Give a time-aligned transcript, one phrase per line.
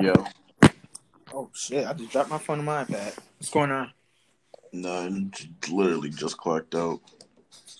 [0.00, 0.14] Yo.
[1.34, 1.84] Oh shit!
[1.84, 3.18] I just dropped my phone in my iPad.
[3.36, 3.92] What's going on?
[4.72, 5.32] None.
[5.68, 7.00] Literally just clocked out.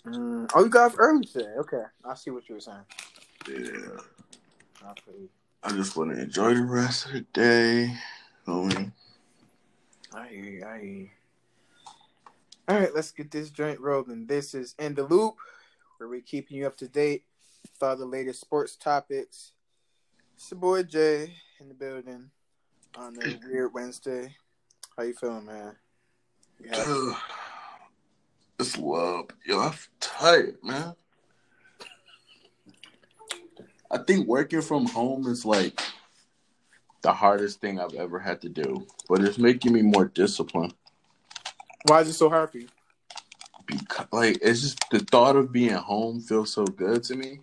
[0.05, 1.55] Mm, oh, you got off early today.
[1.59, 2.79] Okay, I see what you were saying.
[3.49, 4.01] Yeah.
[4.91, 5.29] Okay.
[5.63, 7.95] I just want to enjoy the rest of the day.
[8.49, 8.91] Homie.
[10.13, 10.65] I hear you.
[10.67, 11.09] I hear you.
[12.67, 14.27] All right, let's get this joint rolling.
[14.27, 15.37] This is in the loop,
[15.99, 17.27] where we're keeping you up to date
[17.63, 19.53] with all the latest sports topics.
[20.39, 22.31] It's your boy Jay in the building
[22.97, 24.37] on a weird Wednesday.
[24.97, 25.75] How you feeling, man?
[26.61, 27.17] You happy?
[28.61, 29.31] It's love.
[29.45, 30.95] Yo, I'm tired, man.
[33.91, 35.83] I think working from home is like
[37.03, 40.75] the hardest thing I've ever had to do, but it's making me more disciplined.
[41.89, 42.69] Why is it so hard for you?
[43.67, 47.41] Because, like, it's just the thought of being home feels so good to me.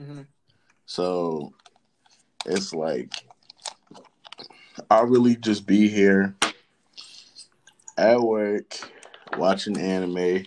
[0.00, 0.22] Mm-hmm.
[0.86, 1.52] So
[2.48, 3.12] it's like
[4.90, 6.34] I'll really just be here
[7.96, 8.78] at work,
[9.36, 10.46] watching anime,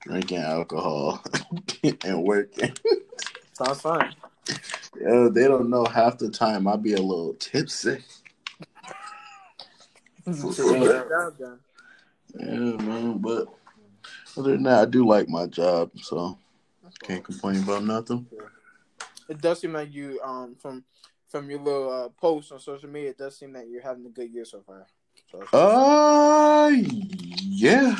[0.00, 1.22] drinking alcohol,
[2.04, 2.72] and working.
[3.52, 4.14] Sounds fun.
[5.00, 7.98] Yo, they don't know half the time I'll be a little tipsy.
[10.24, 11.58] Good job, John.
[12.38, 13.18] Yeah, man.
[13.18, 13.48] But
[14.36, 16.38] other than that, I do like my job, so
[17.02, 18.26] can't complain about nothing.
[19.28, 20.84] It does seem like you, um, from
[21.28, 24.10] from your little uh, posts on social media, it does seem that you're having a
[24.10, 24.86] good year so far.
[25.30, 27.96] So, Uh, yeah.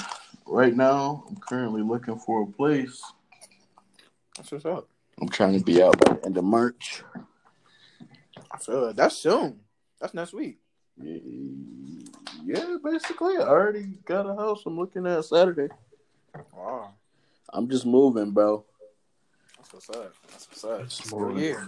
[0.46, 3.02] Right now, I'm currently looking for a place.
[4.36, 4.88] that's what's up.
[5.20, 7.02] I'm trying to be out by the end of March.
[8.50, 8.96] I feel it.
[8.96, 9.60] That's soon.
[10.00, 10.58] That's next week.
[11.00, 14.62] Yeah, basically, I already got a house.
[14.64, 15.68] I'm looking at Saturday.
[16.56, 16.94] Wow,
[17.52, 18.64] I'm just moving, bro.
[19.58, 20.14] that's what's up.
[20.30, 20.80] That's what's up.
[20.82, 21.34] It's a Moving.
[21.34, 21.66] good year.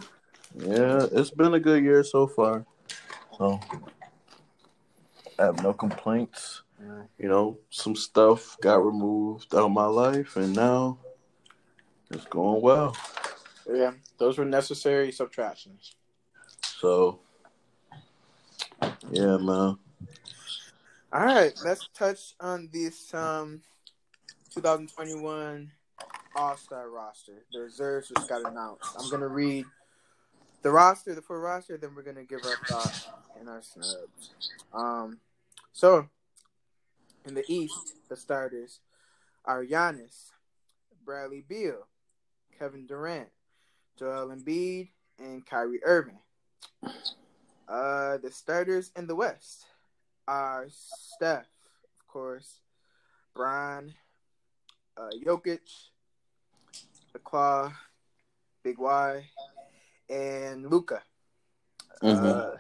[0.56, 2.66] Yeah, it's been a good year so far.
[3.38, 3.60] So
[5.38, 6.62] I have no complaints.
[7.18, 10.98] You know, some stuff got removed out of my life, and now
[12.10, 12.96] it's going well.
[13.70, 15.94] Yeah, those were necessary subtractions.
[16.62, 17.20] So,
[19.10, 19.78] yeah, man.
[21.12, 23.60] All right, let's touch on this um
[24.54, 25.70] 2021
[26.34, 27.44] All Star roster.
[27.52, 28.90] The reserves just got announced.
[28.98, 29.66] I'm gonna read
[30.62, 34.30] the roster, the full roster, then we're gonna give our thoughts and our snubs.
[34.72, 35.18] Um,
[35.72, 36.08] so
[37.24, 38.80] in the East, the starters
[39.44, 40.30] are Giannis,
[41.04, 41.86] Bradley Beal,
[42.58, 43.28] Kevin Durant,
[43.98, 46.18] Joel Embiid, and Kyrie Irving.
[47.68, 49.66] Uh, the starters in the West
[50.26, 51.46] are Steph,
[52.00, 52.60] of course,
[53.34, 53.94] Brian,
[54.96, 55.60] uh, Jokic,
[57.12, 57.72] the Claw,
[58.62, 59.24] Big Y,
[60.10, 61.02] and Luka.
[62.02, 62.24] Mhm.
[62.24, 62.56] Uh,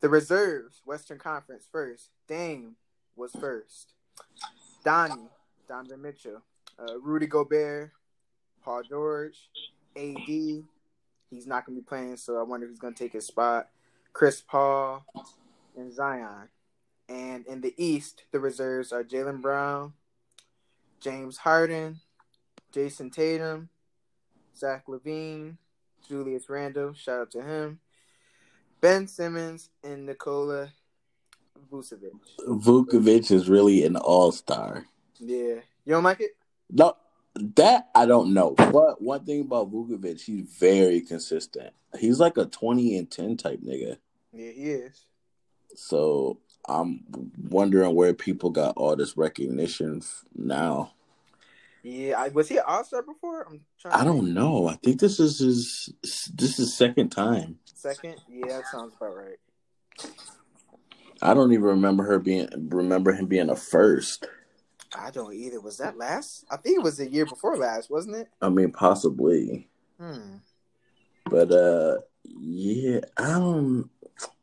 [0.00, 2.10] the reserves, Western Conference first.
[2.26, 2.76] Dame
[3.16, 3.94] was first.
[4.82, 5.30] Donnie,
[5.68, 6.42] Donovan Mitchell,
[6.78, 7.92] uh, Rudy Gobert,
[8.62, 9.50] Paul George,
[9.94, 10.64] AD.
[11.28, 13.68] He's not going to be playing, so I wonder who's going to take his spot.
[14.12, 15.04] Chris Paul
[15.76, 16.48] and Zion.
[17.08, 19.92] And in the East, the reserves are Jaylen Brown,
[21.00, 22.00] James Harden,
[22.72, 23.68] Jayson Tatum,
[24.56, 25.56] Zach LaVine,
[26.08, 27.80] Julius Randle, shout out to him,
[28.80, 30.72] Ben Simmons, and Nikola
[31.70, 32.12] Vucevic.
[32.46, 34.84] Vukovic is really an all star.
[35.18, 35.60] Yeah.
[35.84, 36.30] You don't like it?
[36.70, 36.96] No,
[37.34, 38.54] that I don't know.
[38.56, 41.72] But one thing about Vukovic, he's very consistent.
[41.98, 43.98] He's like a 20 and 10 type nigga.
[44.32, 45.04] Yeah, he is.
[45.74, 47.04] So I'm
[47.48, 50.02] wondering where people got all this recognition
[50.34, 50.92] now.
[51.82, 53.46] Yeah, I, was he an All Star before?
[53.48, 53.94] I'm trying.
[53.94, 54.68] I don't know.
[54.68, 55.92] I think this is his
[56.34, 57.58] this is second time.
[57.74, 59.38] Second, yeah, that sounds about right.
[61.22, 64.26] I don't even remember her being remember him being a first.
[64.94, 65.60] I don't either.
[65.60, 66.44] Was that last?
[66.50, 68.28] I think it was the year before last, wasn't it?
[68.42, 69.68] I mean, possibly,
[69.98, 70.36] Hmm.
[71.26, 73.88] but uh, yeah, I don't.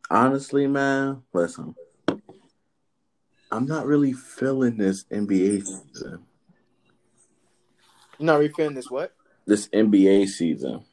[0.09, 1.75] Honestly, man, listen,
[3.51, 6.23] I'm not really feeling this NBA season.
[8.17, 8.90] You not really feeling this?
[8.90, 9.14] What?
[9.46, 10.84] This NBA season,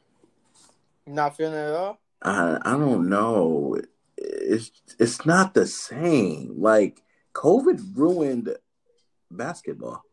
[1.05, 1.99] not feeling it at all?
[2.21, 3.77] I I don't know.
[4.17, 6.55] It's it's not the same.
[6.57, 7.01] Like
[7.33, 8.55] COVID ruined
[9.29, 10.03] basketball.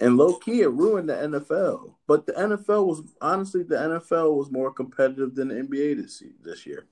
[0.00, 1.94] And low key, it ruined the NFL.
[2.06, 6.66] But the NFL was honestly, the NFL was more competitive than the NBA this this
[6.66, 6.86] year.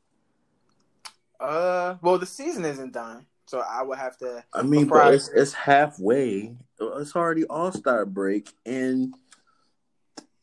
[1.39, 4.43] Uh, well, the season isn't done, so I would have to.
[4.53, 6.57] I mean, but it's, it's halfway.
[6.79, 9.15] It's already All Star break, and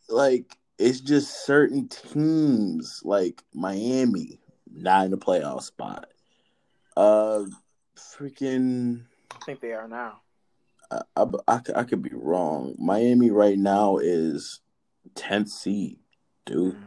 [0.09, 4.39] like it's just certain teams like Miami,
[4.71, 6.07] not in the playoff spot.
[6.97, 7.43] Uh,
[7.97, 9.01] freaking.
[9.31, 10.21] I think they are now.
[10.91, 12.75] I, I, I, I could be wrong.
[12.77, 14.61] Miami right now is
[15.15, 15.99] 10th seed,
[16.45, 16.75] dude.
[16.75, 16.85] Mm-hmm.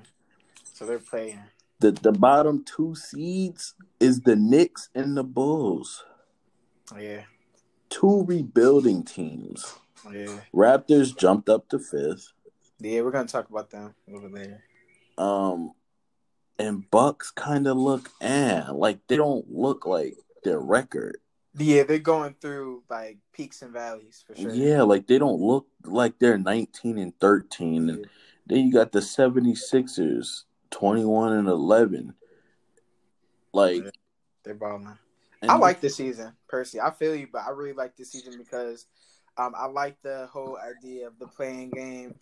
[0.64, 1.40] So they're playing.
[1.80, 6.04] The the bottom two seeds is the Knicks and the Bulls.
[6.98, 7.22] Yeah.
[7.88, 9.74] Two rebuilding teams.
[10.12, 10.40] Yeah.
[10.54, 12.32] Raptors jumped up to fifth.
[12.78, 14.62] Yeah, we're gonna talk about them a little later.
[15.18, 15.72] Um,
[16.58, 21.18] and Bucks kind of look and eh, like they don't look like their record.
[21.58, 24.52] Yeah, they're going through like peaks and valleys for sure.
[24.52, 27.88] Yeah, like they don't look like they're 19 and 13.
[27.88, 28.06] And
[28.46, 32.14] then you got the 76ers 21 and 11.
[33.52, 33.84] Like
[34.44, 34.98] they're balling.
[35.42, 36.80] I like this season, Percy.
[36.80, 38.86] I feel you, but I really like this season because
[39.36, 42.14] um, I like the whole idea of the play-in game,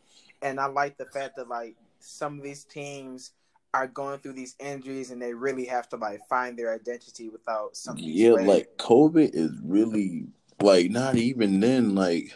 [0.43, 3.33] and I like the fact that like some of these teams
[3.73, 7.77] are going through these injuries and they really have to like find their identity without
[7.77, 8.05] something.
[8.05, 10.27] Yeah, like COVID is really
[10.61, 12.33] like not even then like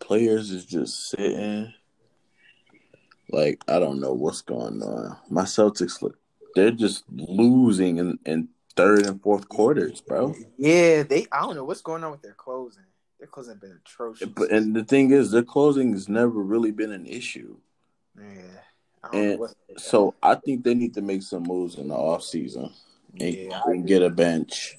[0.00, 1.72] players is just sitting.
[3.30, 5.16] Like I don't know what's going on.
[5.30, 6.18] My Celtics look
[6.54, 10.34] they're just losing and, in third and fourth quarters, bro.
[10.56, 12.84] Yeah, they I don't know what's going on with their closing.
[13.18, 14.28] Their closing been atrocious.
[14.28, 17.56] But and the thing is, their closing has never really been an issue.
[18.18, 19.12] Yeah.
[19.12, 19.40] And
[19.76, 22.72] so I think they need to make some moves in the off season
[23.20, 24.78] and, yeah, and get a bench.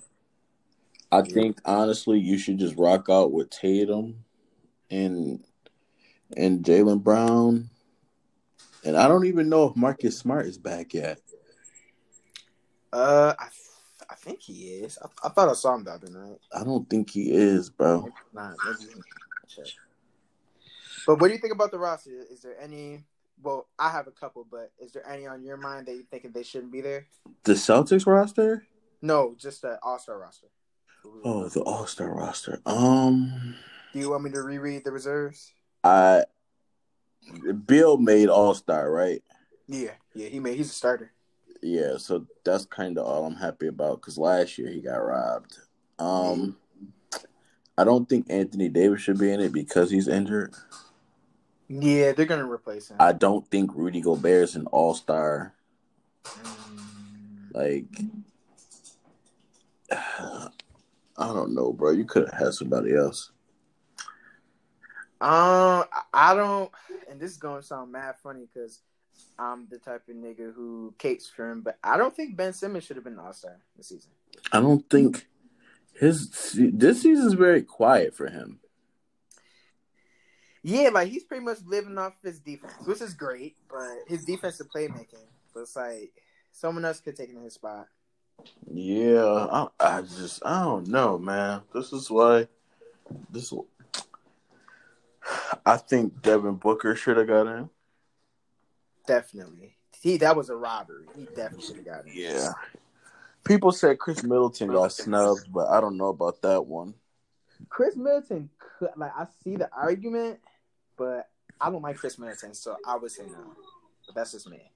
[1.12, 1.34] I yeah.
[1.34, 4.24] think honestly, you should just rock out with Tatum
[4.90, 5.44] and
[6.36, 7.70] and Jaylen Brown.
[8.84, 11.20] And I don't even know if Marcus Smart is back yet.
[12.94, 13.48] Uh, I
[14.26, 14.98] think he is.
[15.02, 16.40] I, I, thought I saw him the other night.
[16.54, 18.10] I don't think he is, bro.
[21.06, 22.12] But what do you think about the roster?
[22.32, 23.06] Is there any?
[23.42, 26.34] Well, I have a couple, but is there any on your mind that you think
[26.34, 27.06] they shouldn't be there?
[27.44, 28.66] The Celtics roster?
[29.02, 30.48] No, just the All Star roster.
[31.24, 32.62] Oh, the All Star roster.
[32.66, 33.56] Um.
[33.94, 35.54] Do you want me to reread the reserves?
[35.84, 36.24] I.
[37.66, 39.22] Beal made All Star, right?
[39.68, 40.58] Yeah, yeah, he made.
[40.58, 41.12] He's a starter
[41.66, 45.58] yeah, so that's kind of all I'm happy about because last year he got robbed.
[45.98, 46.58] Um,
[47.78, 50.54] I don't think Anthony Davis should be in it because he's injured.
[51.68, 52.98] Yeah, they're gonna replace him.
[53.00, 55.54] I don't think Rudy Gobert is an All Star.
[57.52, 57.86] Like,
[59.92, 60.50] I
[61.18, 61.92] don't know, bro.
[61.92, 63.32] You could have had somebody else.
[65.22, 66.70] Um, I don't,
[67.10, 68.82] and this is gonna sound mad funny because
[69.38, 72.86] I'm the type of nigga who capes for him, but I don't think Ben Simmons
[72.86, 74.12] should have been All Star this season.
[74.52, 75.28] I don't think
[76.00, 78.60] his this season's very quiet for him.
[80.64, 84.68] Yeah, like he's pretty much living off his defense, which is great, but his defensive
[84.76, 85.28] playmaking.
[85.56, 86.12] It's like
[86.52, 87.88] someone else could take in his spot.
[88.72, 91.62] Yeah, I, I just I don't know, man.
[91.74, 92.48] This is why
[93.30, 93.54] this.
[95.66, 97.70] I think Devin Booker should have got in.
[99.08, 99.76] Definitely.
[100.02, 101.06] He that was a robbery.
[101.16, 102.14] He definitely should have got it.
[102.14, 102.54] Yeah.
[103.44, 106.96] People said Khris Middleton got snubbed, but I don't know about that one.
[107.70, 110.40] Khris Middleton could like I see the argument,
[110.98, 111.30] but
[111.60, 113.56] I don't like Khris Middleton, so I would say no.
[114.06, 114.72] But that's just me.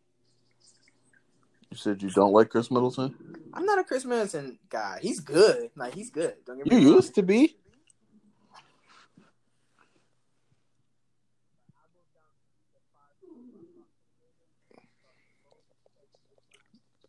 [1.69, 3.15] You said you don't like Khris Middleton?
[3.53, 4.99] I'm not a Khris Middleton guy.
[5.01, 5.69] He's good.
[5.75, 6.35] Like he's good.
[6.45, 7.57] Don't get me you used to be.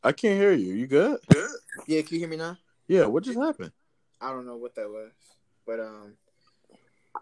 [0.03, 0.75] I can't hear you.
[0.75, 1.19] You good?
[1.87, 2.57] Yeah, can you hear me now?
[2.89, 3.73] Yeah, what just happened?
[4.21, 5.13] I don't know what that was,
[5.67, 6.15] but um,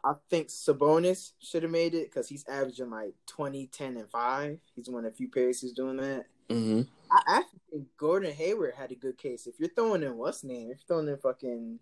[0.05, 4.59] I think Sabonis should have made it because he's averaging like 20, 10, and five.
[4.75, 6.27] He's one of the few players who's doing that.
[6.49, 6.83] Mm-hmm.
[7.11, 9.47] I actually think Gordon Hayward had a good case.
[9.47, 11.79] If you're throwing in what's name, if you're throwing in fucking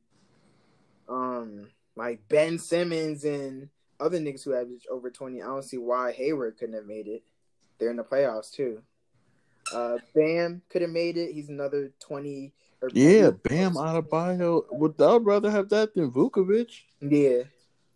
[1.08, 3.68] um like Ben Simmons and
[4.00, 7.22] other niggas who average over twenty, I don't see why Hayward couldn't have made it.
[7.78, 8.82] They're in the playoffs too.
[9.72, 11.32] Uh, Bam could have made it.
[11.32, 12.52] He's another twenty.
[12.92, 14.64] yeah, Bam Adebayo.
[14.70, 16.70] Would I'd rather have that than Vucevic.
[17.00, 17.42] Yeah,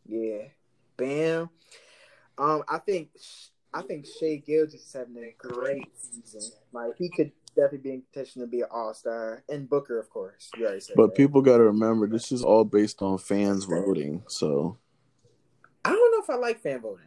[0.06, 0.48] yeah.
[0.96, 1.50] Bam.
[2.38, 3.10] Um, I think
[3.72, 6.52] I think Shai Gilgeous is having a great season.
[6.72, 10.10] Like he could definitely be in contention to be an All Star, and Booker, of
[10.10, 10.50] course.
[10.56, 11.16] You already said but that.
[11.16, 14.22] people got to remember this is all based on fans voting.
[14.28, 14.78] So
[15.84, 17.06] I don't know if I like fan voting.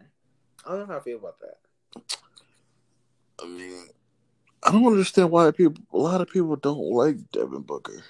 [0.66, 1.58] I don't know how I feel about that.
[3.42, 3.88] I mean,
[4.66, 5.84] I don't understand why people.
[5.94, 8.04] A lot of people don't like Devin Booker.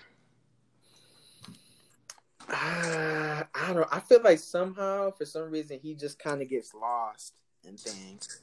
[2.50, 3.88] Uh, I don't.
[3.92, 7.34] I feel like somehow, for some reason, he just kind of gets lost
[7.68, 8.42] in things.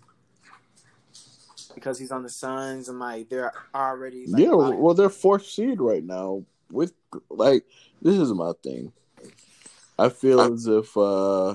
[1.75, 5.81] because he's on the Suns and like they're already like, yeah, well, they're fourth seed
[5.81, 6.43] right now.
[6.71, 6.93] With
[7.29, 7.65] like,
[8.03, 8.93] this is my thing.
[9.99, 11.51] I feel as if uh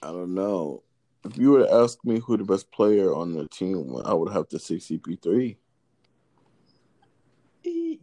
[0.00, 0.82] I don't know.
[1.24, 4.32] If you were to ask me who the best player on the team, I would
[4.32, 5.56] have to say CP3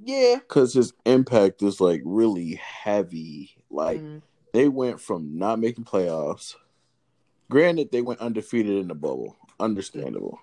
[0.05, 0.35] yeah.
[0.35, 3.55] because his impact is like really heavy.
[3.69, 4.21] Like Mhm.
[4.53, 6.55] they went from not making playoffs.
[7.49, 9.37] Granted, they went undefeated in the bubble.
[9.59, 10.39] Understandable.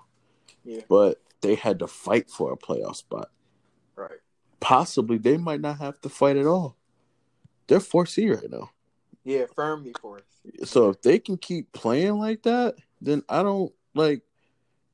[0.65, 0.83] Yeah.
[0.89, 3.31] But they had to fight for a playoff spot.
[3.97, 4.21] Right.
[4.61, 6.77] Possibly they might not have to fight at all.
[7.67, 8.71] They're fourth seed right now.
[9.25, 10.25] Yeah, firmly fourth.
[10.65, 14.23] So if they can keep playing like that, then I don't like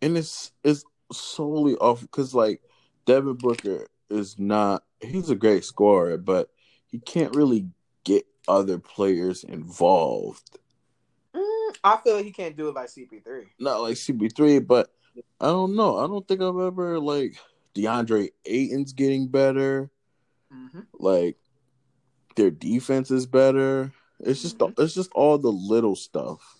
[0.02, 2.60] and it's it's solely off because like
[3.06, 6.50] Devin Booker is not he's a great scorer, but
[6.86, 7.66] he can't really
[8.04, 10.58] get other players involved.
[11.34, 13.46] Mm, I feel like he can't do it like CP3.
[13.58, 14.90] Not like CP3, but
[15.40, 15.98] I don't know.
[15.98, 17.36] I don't think I've ever like
[17.74, 19.90] DeAndre Ayton's getting better.
[20.52, 20.80] Mm-hmm.
[20.98, 21.36] Like
[22.36, 23.92] their defense is better.
[24.20, 26.56] It's just it's just all the little stuff,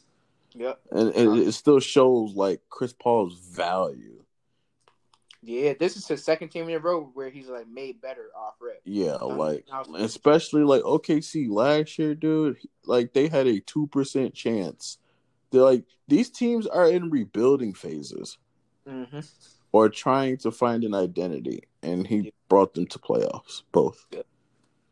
[0.55, 4.23] Yeah, and, and it still shows like Chris Paul's value.
[5.43, 8.55] Yeah, this is his second team in a row where he's like made better off
[8.61, 8.81] rip.
[8.85, 9.65] Yeah, like
[9.97, 12.59] especially like OKC last year, dude.
[12.85, 14.99] Like they had a two percent chance.
[15.51, 18.39] They're like these teams are in rebuilding phases
[18.89, 19.21] Mm-hmm.
[19.73, 22.31] or trying to find an identity, and he Yeah.
[22.49, 24.07] brought them to playoffs both.
[24.11, 24.23] Yeah.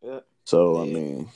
[0.02, 0.20] Yeah.
[0.44, 1.28] So I mean,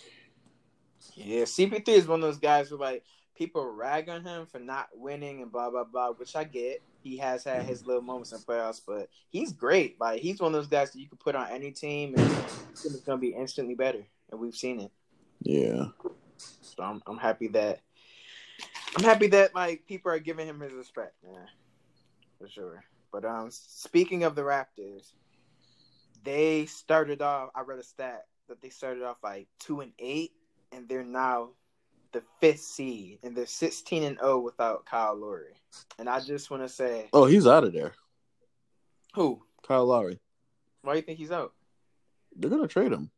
[1.25, 3.05] Yeah, CP3 is one of those guys who like
[3.37, 6.83] people rag on him for not winning and blah blah blah, which I get.
[7.03, 9.99] He has had his little moments in playoffs, but he's great.
[10.01, 12.85] Like he's one of those guys that you can put on any team and it's
[13.01, 14.05] gonna be instantly better.
[14.31, 14.93] And we've seen it.
[15.41, 15.87] yeah,
[16.39, 17.81] So I'm I'm happy that
[18.97, 21.47] I'm happy that like people are giving him his respect, man.
[22.39, 22.85] For sure.
[23.13, 25.13] But um speaking of the Raptors,
[26.25, 30.33] they started off I read a stat that they started off like two and eight
[30.73, 31.51] and they're now
[32.13, 35.55] the fifth seed and they're sixteen and 0 without Kyle Lowry.
[35.99, 37.95] And I just wanna say oh, he's out of there.
[39.15, 39.43] who?
[39.67, 40.19] Kyle Lowry.
[40.83, 41.53] Why do you think he's out?
[42.37, 43.11] They're gonna trade him.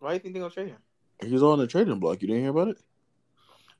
[0.00, 0.78] Why do you think they're gonna trade him?
[1.22, 2.22] He's on the trading block.
[2.22, 2.78] You didn't hear about it?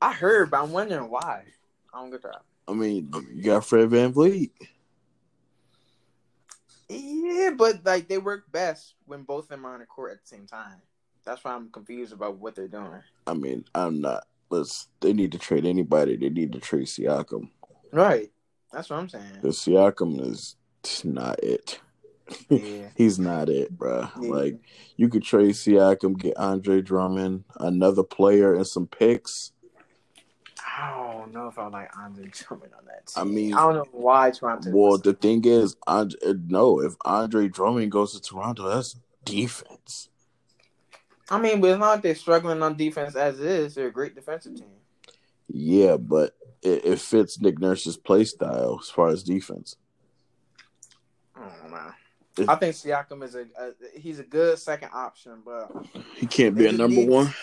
[0.03, 1.45] I heard, but I'm wondering why.
[1.93, 2.43] I don't get that.
[2.69, 4.51] I mean, you got Fred VanVleet.
[6.89, 10.23] Yeah, but like they work best when both of them are on the court at
[10.23, 10.81] the same time.
[11.25, 13.03] That's why I'm confused about what they're doing.
[13.27, 14.25] I mean, I'm not.
[14.51, 14.89] Let's.
[15.01, 16.17] They need to trade anybody.
[16.17, 17.51] They need to trade Siakam.
[17.93, 18.31] Right.
[18.73, 19.41] That's what I'm saying.
[19.43, 20.57] The Siakam is
[21.05, 21.81] not it.
[22.49, 22.87] Yeah.
[22.95, 24.09] He's not it, bro.
[24.21, 24.31] Yeah.
[24.31, 24.61] Like
[24.97, 29.51] you could trade Siakam, get Andre Drummond, another player, and some picks.
[30.65, 33.07] I don't know if I like Andre Drummond on that.
[33.09, 33.21] Team.
[33.21, 34.71] I mean- I don't know why Toronto.
[34.73, 36.81] Well, the thing is, Andre, no.
[36.81, 40.10] If Andre Drummond goes to Toronto, that's defense.
[41.31, 43.75] I mean, but it's not like they're struggling on defense as is.
[43.75, 44.67] They're a great defensive team.
[45.49, 49.77] Yeah, but it, it fits Nick Nurse's play style as far as defense.
[51.37, 51.93] I don't know.
[52.53, 55.71] I think Siakam is a, a he's a good second option, but
[56.15, 57.35] He can't be a number need- one.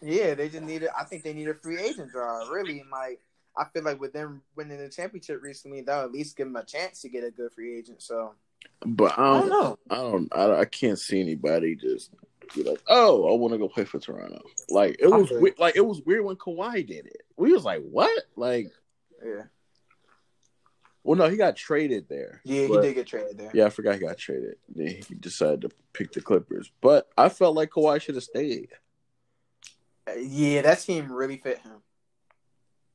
[0.00, 0.84] yeah, they just need.
[0.84, 2.48] A, I think they need a free agent draw.
[2.48, 3.20] Really, and like
[3.56, 6.64] I feel like with them winning the championship recently, that'll at least give them a
[6.64, 8.02] chance to get a good free agent.
[8.02, 8.34] So
[8.84, 9.78] But I I don't, don't know.
[9.90, 10.36] I don't.
[10.36, 12.10] I, I can't see anybody just
[12.54, 15.76] be like, "Oh, I want to go play for Toronto." Like it was, we- like
[15.76, 17.22] it was weird when Kawhi did it.
[17.36, 18.70] We was like, "What?" Like,
[19.24, 19.42] Yeah,
[21.02, 22.40] well, no, he got traded there.
[22.44, 23.50] yeah, But- he did get traded there.
[23.54, 24.56] Yeah, I forgot he got traded.
[24.68, 26.70] Then he decided to pick the Clippers.
[26.80, 28.70] But I felt like Kawhi should have stayed.
[30.08, 31.82] Uh, Yeah, that team really fit him.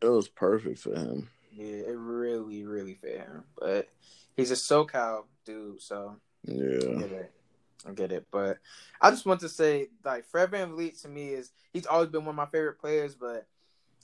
[0.01, 1.29] It was perfect for him.
[1.51, 3.43] Yeah, it really, really fit him.
[3.57, 3.87] But
[4.35, 7.31] he's a SoCal dude, so Yeah, it.
[7.87, 8.27] I get it.
[8.31, 8.59] But
[9.01, 12.33] I just want to say, like, Fred VanVleet to me is he's always been one
[12.33, 13.47] of my favorite players, but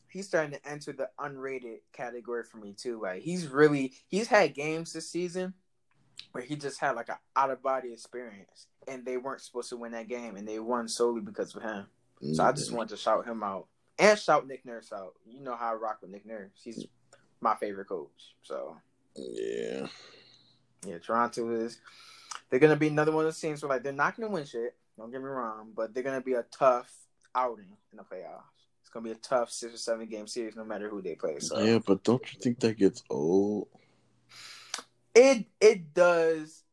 [0.10, 3.00] he's starting to enter the unrated category for me too.
[3.02, 5.54] Like he's really he's had games this season
[6.32, 9.78] where he just had like an out of body experience and they weren't supposed to
[9.78, 11.88] win that game and they won solely because of him.
[12.34, 12.78] So I just mm-hmm.
[12.78, 13.68] want to shout him out
[14.00, 15.14] and shout Nick Nurse out.
[15.26, 16.50] You know how I rock with Nick Nurse.
[16.64, 16.86] He's
[17.42, 18.34] my favorite coach.
[18.42, 18.78] So
[19.16, 19.88] yeah.
[20.86, 21.80] yeah, Toronto is.
[22.50, 24.76] They're gonna be another one of those teams where like they're not gonna win shit.
[24.98, 26.92] Don't get me wrong, but they're gonna be a tough
[27.36, 28.44] outing in the playoffs.
[28.82, 31.40] It's gonna be a tough six or seven game series, no matter who they play.
[31.40, 33.68] So Yeah, but don't you think that gets old?
[35.14, 36.64] it it does.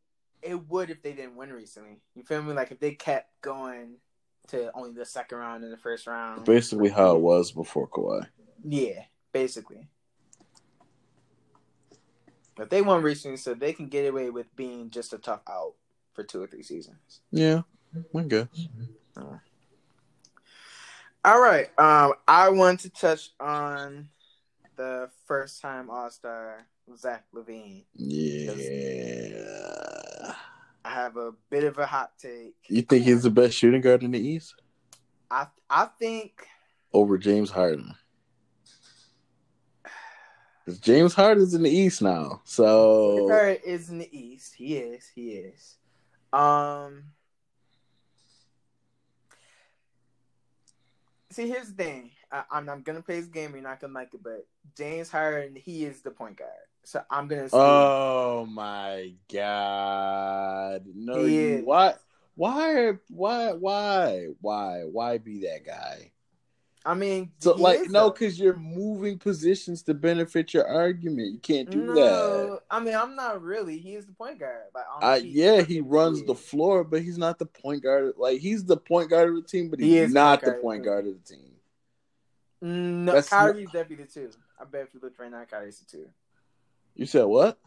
[0.42, 2.00] It would if they didn't win recently.
[2.14, 2.52] You feel me?
[2.52, 3.96] Like if they kept going
[4.48, 6.44] to only the second round and the first round.
[6.44, 8.26] Basically, how it was before Kawhi.
[8.62, 9.88] Yeah, basically.
[12.56, 15.74] But they won recently, so they can get away with being just a tough out
[16.12, 17.20] for two or three seasons.
[17.30, 17.62] Yeah,
[18.16, 18.46] I guess.
[21.24, 21.70] All right.
[21.78, 24.08] Um, I want to touch on
[24.76, 27.84] the first time All Star Zach LaVine.
[27.94, 28.52] Yeah.
[30.84, 32.54] I have a bit of a hot take.
[32.68, 34.54] You think he's the best shooting guard in the East
[35.30, 36.46] I I think
[36.92, 37.94] over James Harden?
[40.80, 44.54] James Harden's in the East now, so Curry is in the East.
[44.54, 45.10] He is.
[45.14, 45.76] He is.
[46.32, 47.04] Um.
[51.30, 52.10] See, here's the thing.
[52.32, 53.52] I, I'm I'm gonna play this game.
[53.52, 56.50] You're not gonna like it, but James Harden, he is the point guard.
[56.84, 57.48] So I'm gonna.
[57.48, 60.84] Say, Oh my god!
[60.94, 61.64] No, you is.
[61.64, 61.94] why?
[62.36, 62.92] Why?
[63.08, 63.52] Why?
[63.52, 64.26] Why?
[64.40, 64.82] Why?
[64.90, 66.10] Why be that guy?
[66.86, 71.32] I mean, So, like, no, because you're moving positions to benefit your argument.
[71.32, 72.60] You can't do that.
[72.70, 73.78] I mean, I'm not really.
[73.78, 74.64] He is the point guard.
[74.74, 77.82] Like, on I, the cheap, yeah, he runs the floor, but he's not the point
[77.82, 78.12] guard.
[78.18, 80.60] Like, he's the point guard of the team, but He he's is not point the
[80.60, 81.52] point guard of the team.
[82.60, 84.30] No, That's Kyrie's definitely the two.
[84.60, 86.06] I bet if you look right now, Kyrie's the two.
[86.94, 87.58] You said what?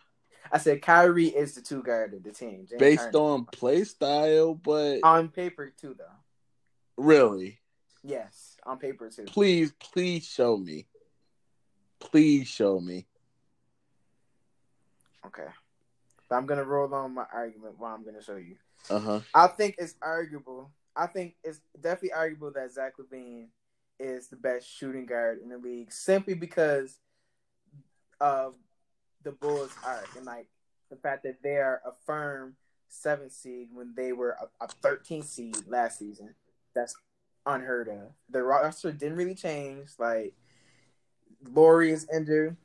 [0.52, 2.66] I said Kyrie is the two guard of the team.
[2.70, 3.20] James Based Harden.
[3.20, 6.06] on play style, but on paper too, though.
[7.04, 7.60] really,
[8.08, 9.26] Yes, on paper too.
[9.26, 10.88] please, please show me.
[12.00, 13.06] Please show me.
[15.26, 15.48] Okay,
[16.30, 17.76] but I'm gonna roll on my argument.
[17.78, 18.56] While I'm gonna show you.
[18.90, 19.20] Uh huh.
[19.34, 20.72] I think it's arguable.
[20.96, 23.48] I think it's definitely arguable that Zach LaVine
[24.00, 27.00] is the best shooting guard in the league simply because
[28.22, 28.56] of
[29.24, 30.48] the Bulls' arc and like
[30.90, 32.56] the fact that they are a firm
[32.88, 36.34] seventh seed when they were a, a 13th seed last season.
[36.74, 36.96] That's
[37.48, 38.12] unheard of.
[38.30, 39.90] The roster didn't really change.
[39.98, 40.36] Like
[41.44, 42.58] Lauri is injured.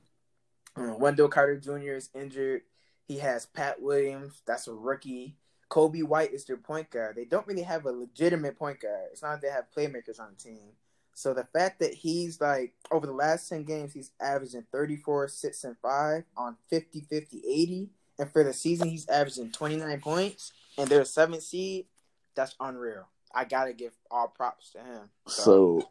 [0.76, 1.94] Uh, Wendell Carter Jr.
[1.94, 2.62] is injured.
[3.06, 4.42] He has Pat Williams.
[4.46, 5.36] That's a rookie.
[5.70, 7.16] Coby White is their point guard.
[7.16, 9.08] They don't really have a legitimate point guard.
[9.10, 10.72] It's not like they have playmakers on the team.
[11.14, 15.64] So the fact that he's like over the last 10 games, he's averaging 34, 6,
[15.64, 17.90] and 5 on 50, 50, 80.
[18.18, 20.52] And for the season, he's averaging 29 points.
[20.78, 21.86] And they're a seventh seed.
[22.34, 23.08] That's unreal.
[23.34, 25.10] I gotta give all props to him.
[25.26, 25.82] So,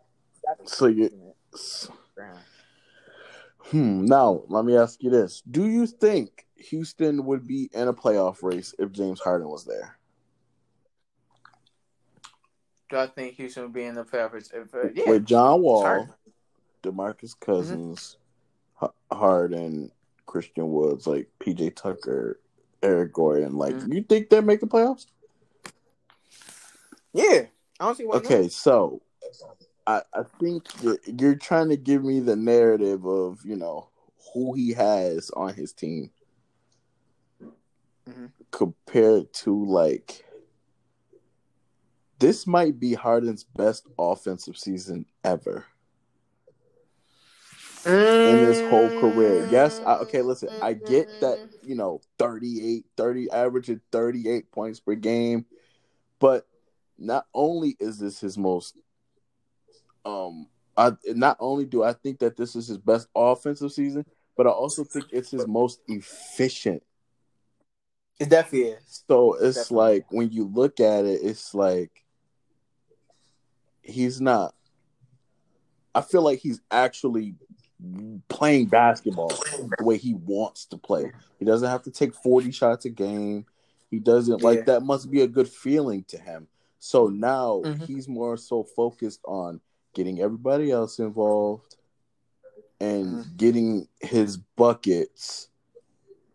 [0.45, 1.33] that's so you.
[3.69, 4.05] Hmm.
[4.05, 8.43] Now, let me ask you this: Do you think Houston would be in a playoff
[8.43, 9.97] race if James Harden was there?
[12.89, 14.53] Do I think Houston would be in the playoffs?
[14.53, 16.09] If, uh, yeah, With John Wall.
[16.83, 18.17] DeMarcus Cousins,
[18.83, 19.91] H- Harden,
[20.25, 22.39] Christian Woods, like PJ Tucker,
[22.81, 23.93] Eric Gordon, like Mhm.
[23.93, 25.05] you think they make the playoffs?
[27.13, 27.43] Yeah.
[27.79, 28.17] I don't see why.
[28.17, 28.51] Okay, not.
[28.51, 29.01] so
[29.87, 33.89] I I think that you're trying to give me the narrative of you know
[34.33, 36.11] who he has on his team
[38.07, 38.31] Mhm.
[38.51, 40.25] compared to like
[42.19, 45.65] this might be Harden's best offensive season ever
[47.85, 49.47] in his whole career.
[49.49, 54.93] Yes, I, okay, listen, I get that, you know, 38, 30, averaging 38 points per
[54.93, 55.45] game,
[56.19, 56.47] but
[57.01, 58.75] not only is this his most,
[60.05, 64.05] um, I not only do I think that this is his best offensive season,
[64.37, 66.83] but I also think it's his most efficient.
[68.19, 69.03] It definitely is.
[69.07, 69.77] So it's Definitely.
[69.77, 72.03] like when you look at it, it's like
[73.81, 74.53] he's not.
[75.93, 77.35] I feel like he's actually
[78.29, 79.29] playing basketball
[79.77, 81.11] the way he wants to play.
[81.39, 83.45] He doesn't have to take 40 shots a game.
[83.89, 84.47] He doesn't Yeah.
[84.47, 86.47] like that must be a good feeling to him.
[86.83, 87.85] So now Mhm.
[87.85, 89.61] he's more so focused on
[89.93, 91.75] getting everybody else involved
[92.79, 93.37] and Mhm.
[93.37, 95.49] getting his buckets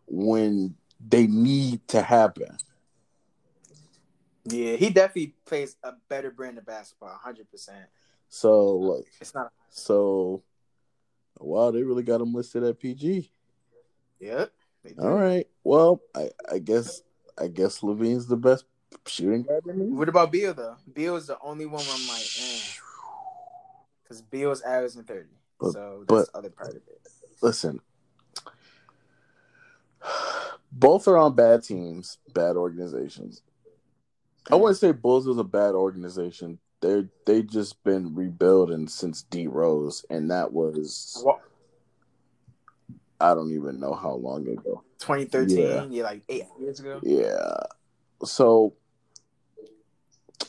[0.05, 2.57] when they need to happen.
[4.45, 7.89] Yeah, he definitely plays a better brand of basketball, hundred percent.
[8.29, 9.51] So like It's not.
[9.69, 10.43] so
[11.39, 13.29] wow, they really got him listed at PG.
[14.21, 14.53] Yep.
[14.97, 15.45] All right.
[15.65, 17.01] Well, I, I guess
[17.37, 18.63] I guess LaVine's the best
[19.05, 19.63] shooting guard.
[19.65, 20.75] What about Beal though?
[20.93, 22.59] Beal is the only one where I'm like, eh.
[24.03, 27.07] because Beal's averaging thirty, But- so that's but- the other part of it.
[27.41, 27.79] Listen,
[30.71, 33.43] both are on bad teams, bad organizations.
[34.49, 36.59] I wouldn't say Bulls is a bad organization.
[36.81, 41.23] They they just been rebuilding since D Rose, and that was
[43.19, 44.83] I don't even know how long ago.
[44.99, 46.03] 2013, yeah.
[46.03, 46.99] like eight years ago.
[47.03, 47.55] Yeah.
[48.23, 48.73] So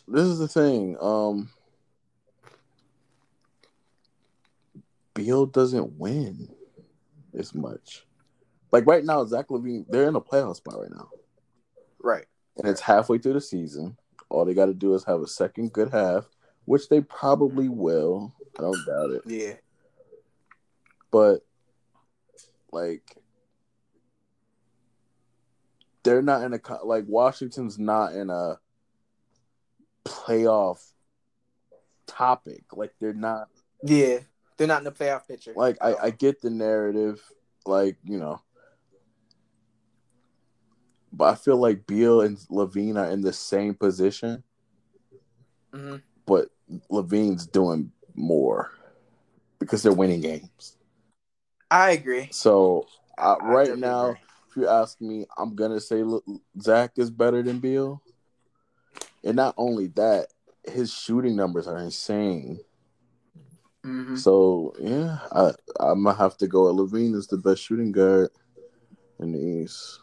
[0.06, 0.96] this is the thing.
[1.00, 1.50] Um
[5.14, 6.48] Beal doesn't win
[7.36, 8.06] as much.
[8.70, 11.08] like right now, Zach LaVine, they're in a playoff spot right now.
[12.00, 12.26] Right.
[12.56, 13.96] And it's halfway through the season.
[14.28, 16.28] All they got to do is have a second good half,
[16.66, 18.32] which they probably will.
[18.58, 19.22] I don't doubt it.
[19.26, 19.54] Yeah.
[21.10, 21.44] But
[22.70, 23.16] like
[26.08, 28.58] they're not in a like Washington's not in a
[30.06, 30.82] playoff
[32.06, 32.64] topic.
[32.72, 33.48] Like they're not.
[33.82, 34.20] Yeah,
[34.56, 35.52] they're not in the playoff picture.
[35.54, 37.22] Like I, I get the narrative,
[37.66, 38.40] like you know,
[41.12, 44.42] but I feel like Beal and LaVine are in the same position,
[45.74, 45.96] mm-hmm.
[46.24, 46.48] but
[46.90, 48.72] LaVine's doing more
[49.58, 50.78] because they're winning games.
[51.70, 52.28] I agree.
[52.30, 52.86] So
[53.18, 54.20] uh, right now, agree.
[54.58, 56.02] You ask me, I'm gonna say
[56.60, 58.02] Zach is better than Beal,
[59.22, 60.26] and not only that,
[60.66, 62.58] his shooting numbers are insane.
[63.86, 64.16] Mm-hmm.
[64.16, 66.74] So yeah, I I'm gonna have to go.
[66.74, 68.30] LaVine is the best shooting guard
[69.20, 70.00] in the East.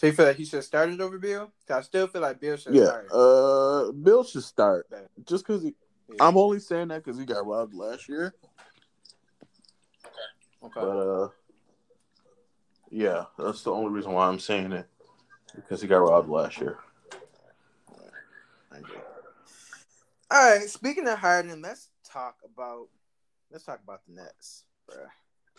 [0.00, 1.52] So you feel like he should have started over Beal?
[1.70, 2.74] I still feel like Bill should.
[2.74, 3.12] Yeah, started.
[3.12, 4.88] uh, Beal should start
[5.24, 5.70] just because yeah.
[6.18, 8.34] I'm only saying that because he got robbed last year.
[10.64, 10.80] Okay.
[10.80, 11.28] But uh,
[12.92, 14.86] yeah, that's the only reason why I'm saying it
[15.54, 16.78] because he got robbed last year.
[20.30, 20.68] All right.
[20.68, 22.88] Speaking of Harden, let's talk about
[23.50, 25.04] let's talk about the Nets, bro.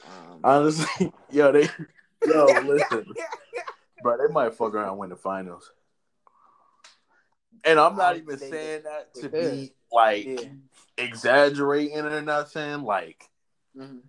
[0.05, 1.63] Um, Honestly, yo, they
[2.25, 3.05] yo listen,
[4.01, 4.17] bro.
[4.17, 5.71] They might fuck around and win the finals.
[7.63, 10.49] And I'm not even saying that to be like yeah.
[10.97, 12.83] exaggerating or nothing.
[12.83, 13.29] Like,
[13.77, 13.99] mm-hmm.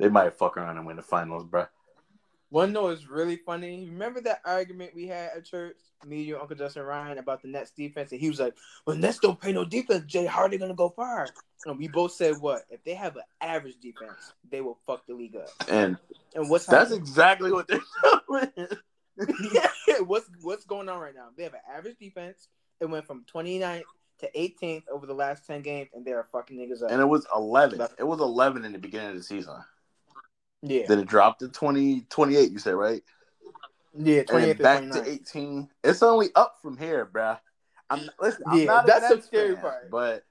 [0.00, 1.66] They might fuck around and win the finals, bro.
[2.48, 3.86] One know is really funny.
[3.88, 7.70] Remember that argument we had at church, me, you, Uncle Justin Ryan, about the Nets
[7.70, 10.04] defense, and he was like, "Well, Nets don't pay no defense.
[10.06, 11.28] Jay Hardy gonna go far."
[11.66, 14.32] And we both said, "What if they have an average defense?
[14.50, 15.96] They will fuck the league up." And
[16.34, 16.98] and what's that's happening?
[17.00, 17.80] exactly what they're
[18.28, 18.68] doing.
[19.52, 19.68] yeah,
[20.00, 21.28] what's what's going on right now?
[21.36, 22.48] They have an average defense.
[22.80, 23.84] It went from 29th
[24.20, 26.90] to 18th over the last 10 games, and they're fucking niggas up.
[26.90, 27.80] And it was 11.
[27.98, 29.56] It was 11 in the beginning of the season.
[30.62, 30.86] Yeah.
[30.86, 33.02] Then it dropped to 20, 28, you said, right?
[33.96, 35.68] Yeah, 28 and back to 18.
[35.82, 37.38] It's only up from here, bruh.
[37.88, 39.90] I'm, listen, I'm yeah, not that's the scary fan, part.
[39.90, 40.24] But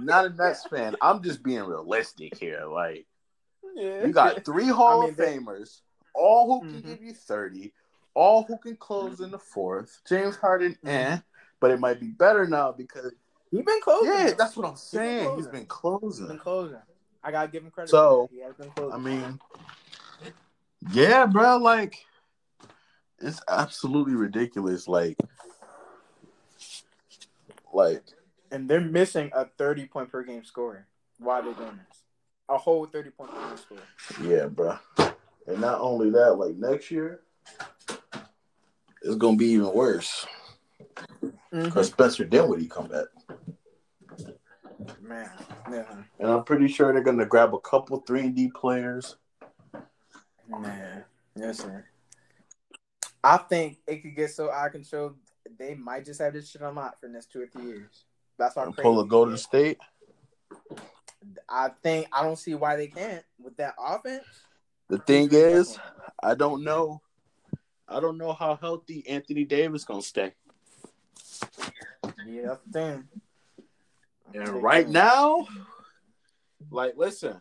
[0.00, 0.94] not a Nets fan.
[1.00, 2.66] I'm just being realistic here.
[2.66, 3.06] Like,
[3.74, 4.04] yeah.
[4.04, 5.80] you got three Hall I mean, of Famers,
[6.14, 6.88] all who can mm-hmm.
[6.90, 7.72] give you 30,
[8.14, 10.00] all who can close in the fourth.
[10.08, 10.88] James Harden, mm-hmm.
[10.88, 11.18] eh.
[11.60, 13.14] But it might be better now because
[13.50, 14.12] he's been closing.
[14.12, 15.34] Yeah, that's what I'm saying.
[15.36, 16.26] He's been closing.
[16.26, 16.76] He's been closing.
[17.26, 17.90] I gotta give him credit.
[17.90, 18.30] So
[18.92, 19.40] I mean,
[20.92, 21.56] yeah, bro.
[21.56, 21.96] Like,
[23.18, 24.86] it's absolutely ridiculous.
[24.86, 25.18] Like,
[27.74, 28.04] like,
[28.52, 30.86] and they're missing a thirty point per game scorer.
[31.18, 31.98] Why they doing this?
[32.48, 33.78] A whole thirty point per game score.
[34.22, 34.78] Yeah, bro.
[35.48, 37.22] And not only that, like next year,
[39.02, 40.24] it's gonna be even worse.
[41.50, 41.82] Because mm-hmm.
[41.82, 43.06] Spencer Dinwiddie come back.
[45.00, 45.30] Man,
[45.70, 45.84] yeah.
[46.18, 49.16] And I'm pretty sure they're gonna grab a couple 3D players.
[50.48, 51.84] Man, yes sir.
[53.22, 55.14] I think it could get so out of control.
[55.58, 58.04] They might just have this shit unlocked for the next two or three years.
[58.38, 58.66] That's why.
[58.76, 59.78] Pull a Golden State.
[61.48, 64.24] I think I don't see why they can't with that offense.
[64.88, 65.78] The thing is,
[66.22, 67.00] I don't know.
[67.88, 70.32] I don't know how healthy Anthony Davis gonna stay.
[72.26, 73.08] Yeah, that's the thing.
[74.36, 75.46] And right now,
[76.70, 77.40] like, listen,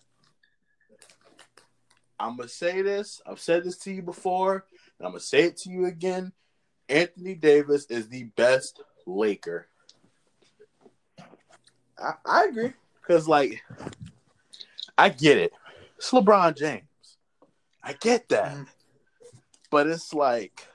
[2.17, 3.21] I'm gonna say this.
[3.25, 4.65] I've said this to you before,
[4.97, 6.31] and I'm gonna say it to you again.
[6.87, 9.67] Anthony Davis is the best Laker.
[11.99, 12.73] I, I agree.
[13.05, 13.61] Cause like,
[14.97, 15.51] I get it.
[15.97, 16.83] It's LeBron James.
[17.83, 18.53] I get that.
[18.53, 18.63] Mm-hmm.
[19.69, 20.65] But it's like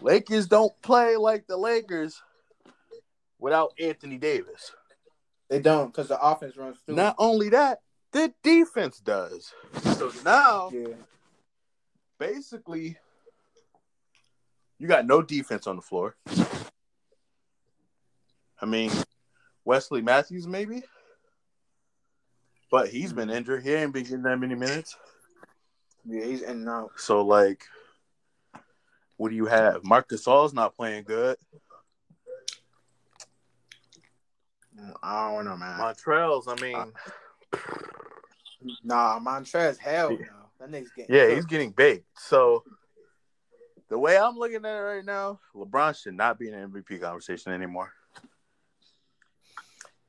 [0.00, 2.22] Lakers don't play like the Lakers
[3.40, 4.72] without Anthony Davis.
[5.48, 6.96] They don't because the offense runs through.
[6.96, 7.80] Not only that,
[8.12, 9.52] the defense does.
[9.96, 10.94] So now, yeah.
[12.18, 12.96] basically,
[14.78, 16.16] you got no defense on the floor.
[18.60, 18.90] I mean,
[19.64, 20.82] Wesley Matthews maybe,
[22.70, 23.36] but he's been mm.
[23.36, 23.62] injured.
[23.62, 24.96] He ain't been getting that many minutes.
[26.06, 26.92] Yeah, he's in and out.
[26.96, 27.64] So like,
[29.16, 29.84] what do you have?
[29.84, 31.36] Marc Gasol's not playing good.
[35.02, 35.78] I don't know, man.
[35.78, 37.58] Montrez, I mean, uh,
[38.82, 40.16] nah, Montrez, hell no.
[40.60, 41.14] That nigga's getting.
[41.14, 41.34] Yeah, cooked.
[41.34, 42.04] he's getting big.
[42.16, 42.64] So
[43.88, 47.00] the way I'm looking at it right now, LeBron should not be in an MVP
[47.00, 47.92] conversation anymore.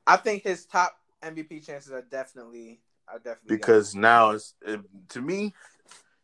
[0.07, 5.21] I think his top MVP chances are definitely I definitely because now it's it, to
[5.21, 5.53] me,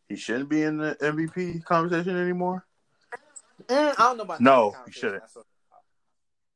[0.07, 2.65] he shouldn't be in the MVP conversation anymore.
[3.67, 5.21] Mm, I don't know about No, he shouldn't.
[5.21, 5.41] That's a,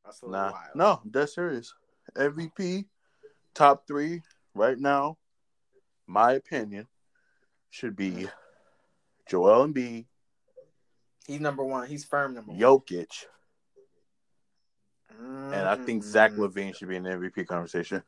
[0.04, 0.76] that's a Nah, wild.
[0.76, 1.74] no, that's serious.
[2.16, 2.86] MVP,
[3.54, 4.22] top three
[4.54, 5.18] right now.
[6.08, 6.88] My opinion
[7.70, 8.28] should be
[9.28, 10.06] Joel Embiid,
[11.26, 11.88] He's number one.
[11.88, 12.60] He's firm number one.
[12.60, 13.26] Jokic,
[15.10, 16.38] and I think Zach Mm.
[16.38, 18.04] LaVine should be in the MVP conversation.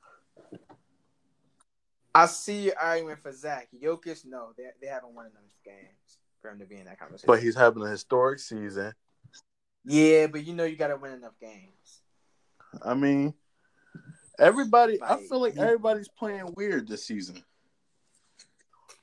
[2.13, 3.69] I see your argument for Zach.
[3.79, 7.27] Jokic, no, they, they haven't won enough games for him to be in that conversation.
[7.27, 8.93] But he's having a historic season.
[9.85, 12.01] yeah, but you know you got to win enough games.
[12.83, 13.33] I mean,
[14.39, 14.99] everybody.
[15.01, 17.43] I feel like everybody's playing weird this season.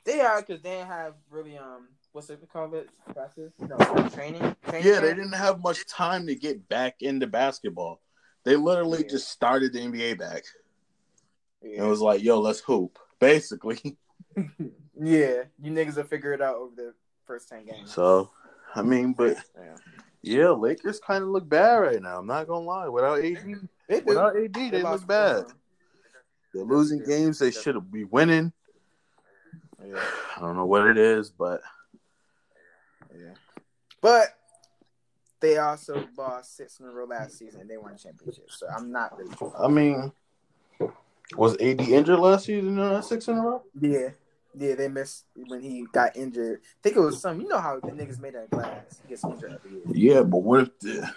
[0.05, 3.77] They are because they didn't have really um what's it called it practice no
[4.11, 4.55] training.
[4.69, 8.01] training Yeah, they didn't have much time to get back into basketball.
[8.45, 9.09] They literally Yeah.
[9.09, 10.45] just started the NBA back.
[11.63, 11.85] Yeah.
[11.85, 13.97] It was like, yo, let's hoop, basically.
[14.37, 16.95] yeah, you niggas will figure it out over the
[17.25, 17.93] first ten games.
[17.93, 18.31] So,
[18.75, 19.77] I mean, but yeah.
[20.23, 22.19] yeah, Lakers kind of look bad right now.
[22.19, 22.89] I'm not gonna lie.
[22.89, 24.07] Without AD, They do.
[24.07, 25.45] without AD, they lost look bad.
[26.53, 27.07] They're losing Yeah.
[27.07, 28.53] games they should be winning.
[29.85, 30.01] Yeah,
[30.37, 31.61] I don't know what it is, but
[33.15, 33.35] yeah.
[34.01, 34.29] But
[35.41, 37.63] they also lost six in a row last season.
[37.63, 39.35] and They won championships, so I'm not really.
[39.59, 40.13] I mean,
[41.37, 42.79] was AD injured last season?
[42.79, 43.63] Uh, six in a row.
[43.79, 44.11] Yeah,
[44.55, 44.75] yeah.
[44.75, 46.61] They missed when he got injured.
[46.63, 47.41] I think it was some.
[47.41, 49.83] You know how the niggas made that glass he gets injured every year.
[50.17, 51.15] Yeah, but what if the?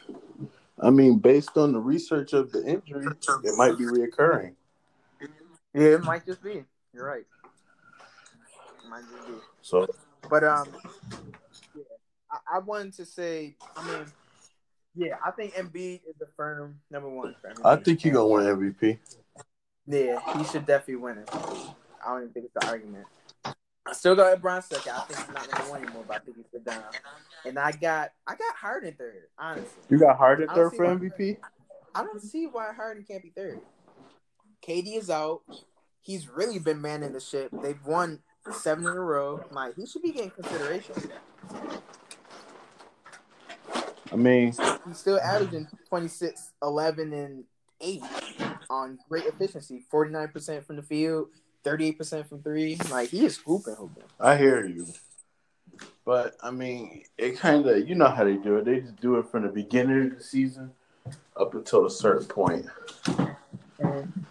[0.79, 3.07] I mean, based on the research of the injury,
[3.43, 4.53] it might be reoccurring.
[5.73, 6.63] Yeah, it might just be.
[6.93, 7.25] You're right.
[8.83, 9.33] It might just be.
[9.61, 9.87] So
[10.29, 10.67] But um,
[11.75, 11.83] yeah,
[12.31, 13.55] I, I wanted to say.
[13.75, 14.05] I mean,
[14.95, 18.45] yeah, I think Embiid is the firm number one for I think he gonna win
[18.45, 18.97] MVP.
[19.87, 21.29] Yeah, he should definitely win it.
[21.33, 23.05] I don't even think it's an argument.
[23.87, 24.91] I still got LeBron second.
[24.93, 26.83] I think he's not number one anymore, but I think he's still down.
[27.45, 29.23] And I got I got Harden third.
[29.37, 31.37] Honestly, You got Harden third for MVP.
[31.95, 33.61] I don't see why Harden can't be third.
[34.67, 35.41] KD is out.
[36.01, 37.49] He's really been manning the ship.
[37.63, 38.19] They've won
[38.51, 39.43] seven in a row.
[39.51, 40.95] Like he should be getting consideration.
[44.11, 44.53] I mean,
[44.87, 47.43] He's still averaging 26, 11, and
[47.81, 48.01] 8
[48.69, 49.83] on great efficiency.
[49.91, 51.27] 49% from the field,
[51.67, 52.77] 38% from three.
[52.89, 54.03] Like, he is hooping, hooping.
[54.19, 54.87] I hear you,
[56.05, 58.65] but I mean, it kind of you know how they do it.
[58.65, 60.71] They just do it from the beginning of the season
[61.35, 62.65] up until a certain point.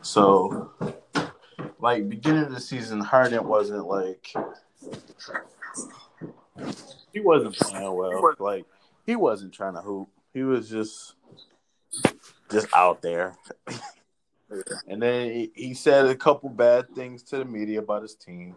[0.02, 0.72] So,
[1.80, 4.32] like beginning of the season, Harden wasn't like
[7.12, 8.34] he wasn't playing well.
[8.38, 8.64] Like
[9.04, 10.08] he wasn't trying to hoop.
[10.32, 11.14] He was just
[12.50, 13.36] just out there.
[14.88, 18.54] and then he, he said a couple bad things to the media about his team.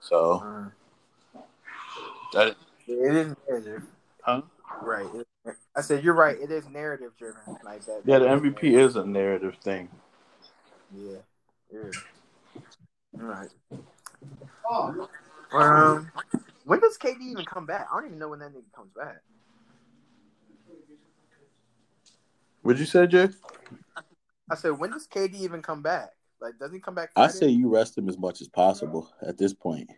[0.00, 0.70] So Uh,
[2.32, 3.82] that it is narrative.
[4.22, 4.42] huh?
[4.82, 5.06] Right.
[5.74, 6.36] I said, you're right.
[6.38, 7.40] It is narrative driven.
[7.64, 8.02] Like that.
[8.04, 9.88] Yeah, the MVP is a narrative thing.
[10.94, 11.18] Yeah.
[11.72, 11.90] Yeah.
[13.20, 13.48] All right.
[14.68, 15.08] Oh.
[15.52, 16.10] Um,
[16.64, 17.86] when does KD even come back?
[17.90, 19.20] I don't even know when that nigga comes back.
[22.62, 23.28] What'd you say, Jay?
[24.50, 26.10] I said, when does KD even come back?
[26.40, 27.10] Like, doesn't he come back?
[27.16, 29.90] I say you rest him as much as possible at this point.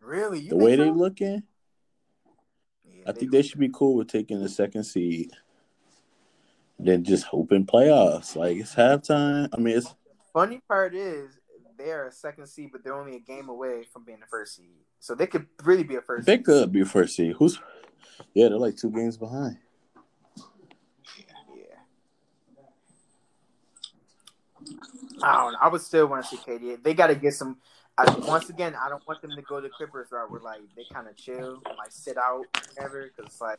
[0.00, 0.40] really?
[0.40, 0.84] You The way so?
[0.84, 1.42] they looking,
[2.84, 5.30] Yeah, I think they should be cool with taking the second seed.
[6.78, 8.34] Then just hoping playoffs.
[8.36, 9.48] Like it's halftime.
[9.52, 9.94] I mean, it's
[10.32, 11.38] Funny part is
[11.78, 14.82] they're a second seed, but they're only a game away from being the first seed.
[14.98, 16.26] So they could really be a first.
[16.26, 16.44] they seed.
[16.44, 17.36] could be first seed.
[17.38, 17.60] Who's?
[18.34, 19.58] Yeah, they're like two games behind.
[21.56, 21.76] Yeah.
[25.24, 25.58] I don't know.
[25.60, 26.82] I would still want to see KD.
[26.82, 27.58] They got to get some.
[27.96, 30.82] I, once again, I don't want them to go the Clippers route where like they
[30.92, 33.10] kind of chill, like sit out, whatever.
[33.16, 33.58] Because like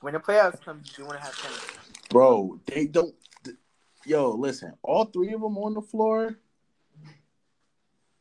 [0.00, 1.76] when the playoffs come, you want to have chemistry.
[2.10, 3.14] Bro, they don't.
[4.06, 6.36] Yo, listen, all three of them on the floor.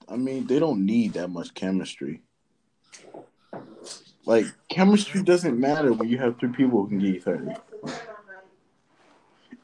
[0.07, 2.21] I mean, they don't need that much chemistry.
[4.25, 7.55] Like, chemistry doesn't matter when you have three people who can get you 30.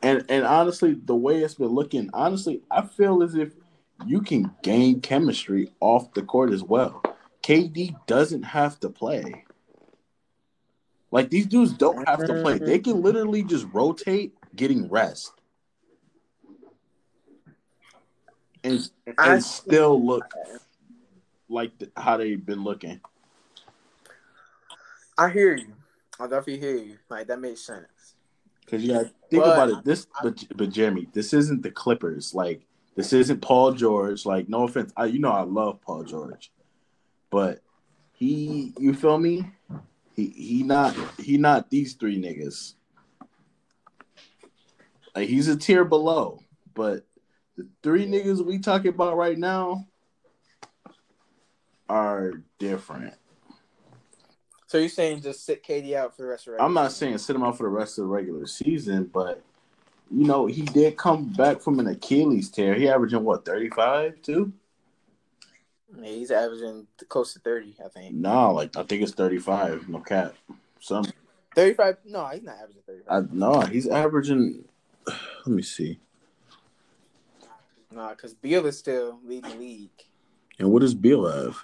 [0.05, 3.53] And and honestly, the way it's been looking, honestly, I feel as if
[4.05, 7.01] you can gain chemistry off the court as well.
[7.41, 9.45] KD doesn't have to play.
[11.09, 12.59] Like these dudes don't have to play.
[12.59, 15.31] They can literally just rotate getting rest.
[18.63, 18.87] And,
[19.17, 20.31] I- and still look
[21.49, 23.01] like the, how they've been looking.
[25.17, 25.73] I hear you.
[26.19, 26.97] I definitely hear you.
[27.09, 27.87] Like that makes sense.
[28.65, 29.85] Because you got to think But- about it.
[29.85, 32.33] This, but but Jeremy, this isn't the Clippers.
[32.33, 34.25] Like This isn't Paul George.
[34.25, 36.51] Like, no offense, I you know I love Paul George,
[37.29, 37.61] but
[38.13, 39.51] he, you feel me?
[40.15, 42.73] He he not he not these three niggas.
[45.13, 46.39] Like he's a tier below,
[46.73, 47.05] but
[47.57, 49.85] the three niggas we talking about right now
[51.89, 53.13] are different.
[54.75, 57.17] So you're saying just sit KD out for the rest of the I'm not saying
[57.19, 59.41] sit him out for the rest of the regular season, but
[60.11, 62.73] you know, he did come back from an Achilles tear.
[62.73, 64.51] He averaging what, 35 too?
[65.97, 68.15] Yeah, he's averaging close to 30, I think.
[68.15, 70.35] No, like I think it's 35, no cap.
[70.81, 71.05] Some
[71.55, 71.99] 35?
[72.03, 73.07] No, he's not averaging 35.
[73.07, 74.65] I no, he's averaging
[75.07, 75.99] let me see.
[77.93, 80.03] Nah, because Beal is still leading the league.
[80.59, 81.63] And what does Beal have?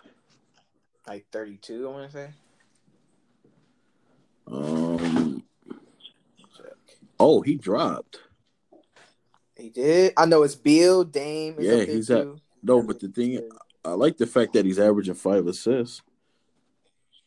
[1.06, 2.30] Like 32, I want to say.
[4.52, 5.44] Um.
[7.20, 8.20] Oh, he dropped.
[9.56, 10.14] He did.
[10.18, 11.56] I know it's Bill Dame.
[11.60, 12.40] Is Yeah, he's at- too.
[12.64, 13.48] No, but the thing,
[13.84, 16.02] I like the fact that he's averaging five assists.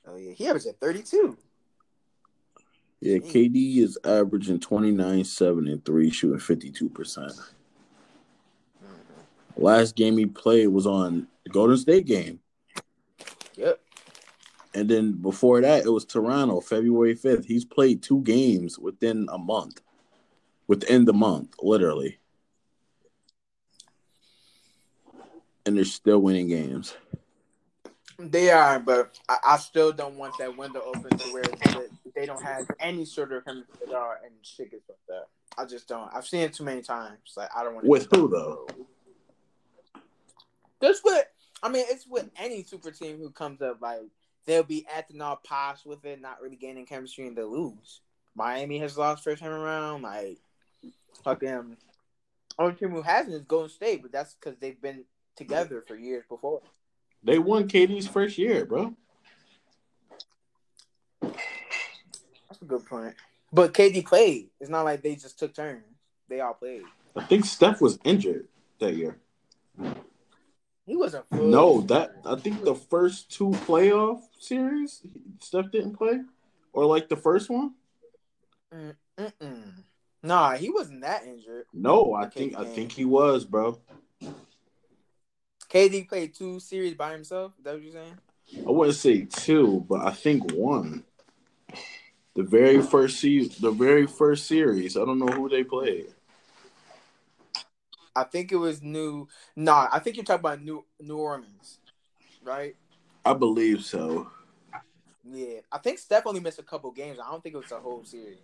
[0.06, 1.36] Oh yeah, he averaged at 32.
[3.00, 3.32] Yeah, Jeez.
[3.32, 6.90] KD is averaging 29, 7, and 3, shooting 52%.
[6.92, 7.52] Mm-hmm.
[9.56, 12.40] Last game he played was on the Golden State game.
[13.56, 13.80] Yep.
[14.74, 17.44] And then before that, it was Toronto, February 5th.
[17.44, 19.80] He's played two games within a month.
[20.66, 22.18] Within the month, literally.
[25.64, 26.96] And they're still winning games.
[28.18, 31.44] They are, but I, I still don't want that window open to where
[32.14, 35.30] they, don't have any sort of chemistry at all and shit gets fucked up.
[35.58, 36.10] I just don't.
[36.14, 37.34] I've seen it too many times.
[37.36, 37.86] Like I don't want.
[37.86, 38.66] With who, though?
[40.80, 41.26] Just with.
[41.62, 43.80] I mean, it's with any super team who comes up.
[43.80, 44.02] Like
[44.46, 48.00] they'll be acting all posh with it, not really gaining chemistry, and they lose.
[48.34, 50.02] Miami has lost first time around.
[50.02, 50.38] Like
[51.22, 51.76] fucking.
[52.58, 55.04] Only team who hasn't is Golden State, but that's because they've been
[55.36, 56.60] together for years before.
[57.24, 58.94] They won KD's first year, bro.
[61.20, 63.14] That's a good point.
[63.52, 64.50] But KD played.
[64.60, 65.82] It's not like they just took turns.
[66.28, 66.82] They all played.
[67.16, 68.46] I think Steph was injured
[68.78, 69.16] that year.
[70.86, 71.28] He wasn't.
[71.30, 75.00] Full No, that I think the first two playoff series,
[75.40, 76.20] Steph didn't play,
[76.72, 77.74] or like the first one.
[78.72, 79.72] Mm, mm-mm.
[80.22, 81.66] Nah, he wasn't that injured.
[81.72, 83.78] No, I think I think he was, bro.
[85.70, 87.52] KD played two series by himself.
[87.58, 88.18] Is that what you're saying?
[88.66, 91.04] I wouldn't say two, but I think one.
[92.34, 94.96] The very first se- the very first series.
[94.96, 96.13] I don't know who they played.
[98.16, 99.28] I think it was New.
[99.56, 101.78] Nah, I think you're talking about New New Orleans,
[102.42, 102.76] right?
[103.24, 104.30] I believe so.
[105.24, 107.18] Yeah, I think Steph only missed a couple games.
[107.18, 108.38] I don't think it was a whole series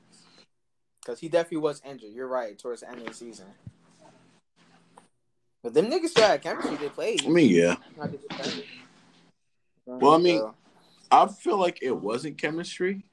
[1.01, 2.13] because he definitely was injured.
[2.13, 3.47] You're right towards the end of the season.
[5.63, 6.77] But them niggas still had chemistry.
[6.77, 7.27] They played.
[7.27, 7.77] I mean, yeah.
[7.99, 8.65] Not just defending.
[9.87, 10.51] Well, I mean-
[11.13, 13.05] I feel like it wasn't chemistry.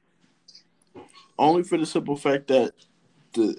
[1.38, 2.74] Only for the simple fact that
[3.34, 3.58] the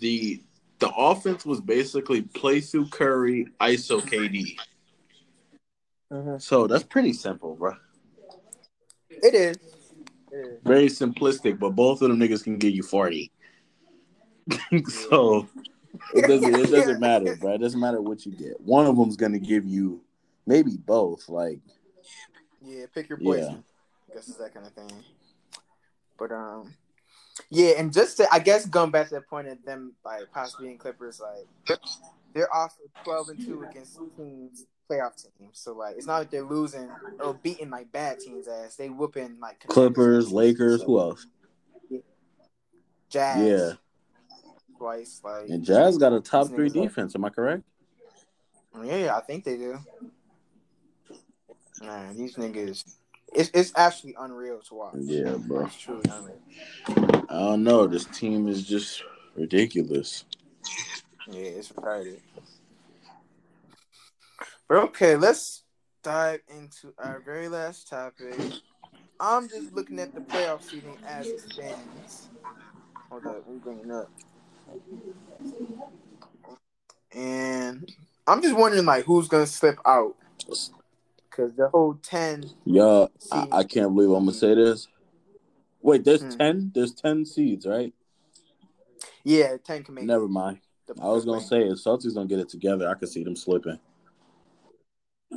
[0.00, 0.42] the
[0.80, 4.56] the offense was basically play through Curry, ISO KD.
[6.10, 6.40] Mhm.
[6.40, 7.74] So that's pretty simple, bro.
[9.10, 9.56] it is.
[10.32, 10.60] It is.
[10.62, 13.30] Very simplistic, but both of them niggas can give you 40.
[14.88, 15.46] so
[16.14, 17.54] it doesn't it doesn't matter, bro.
[17.54, 18.60] It doesn't matter what you get.
[18.60, 20.02] One of them's gonna give you
[20.46, 21.28] maybe both.
[21.28, 21.60] Like
[22.62, 23.56] Yeah, pick your Yeah.
[24.10, 25.04] I guess it's that kind of thing.
[26.18, 26.74] But um,
[27.48, 30.68] yeah, and just to, I guess going back to the point of them like possibly
[30.68, 31.78] being Clippers, like
[32.34, 35.58] they're also twelve and two against teams playoff teams.
[35.58, 38.76] So like it's not like they're losing or beating like bad teams ass.
[38.76, 41.26] They whooping like Clippers, Lakers, So, who else?
[43.08, 43.46] Jazz.
[43.46, 43.72] Yeah.
[44.78, 47.14] Twice, like And Jazz got a top three defense.
[47.14, 47.64] Am I correct?
[48.82, 49.78] Yeah, I think they do.
[51.82, 52.84] Man, these niggas,
[53.34, 54.94] it's it's actually unreal to watch.
[54.98, 55.66] Yeah, bro.
[55.66, 56.38] It's truly unreal.
[57.28, 57.86] I don't know.
[57.86, 59.02] This team is just
[59.36, 60.24] ridiculous.
[61.28, 62.20] Yeah, it's retarded.
[64.68, 65.62] But okay, let's
[66.02, 68.40] dive into our very last topic.
[69.18, 72.28] I'm just looking at the playoff seating as it stands.
[73.10, 74.10] Hold up, let me bring it up.
[77.12, 77.92] And
[78.26, 80.14] I'm just wondering, like, who's gonna slip out?
[81.30, 84.88] Because the whole ten, Yeah, I, I can't believe I'm gonna say this.
[85.80, 86.30] Wait, there's Hmm.
[86.30, 86.72] ten.
[86.74, 87.94] There's ten seeds, right?
[89.24, 90.04] yeah, ten can make.
[90.04, 90.60] Never mind.
[91.00, 93.78] I was gonna say if Celtics don't get it together, I could see them slipping.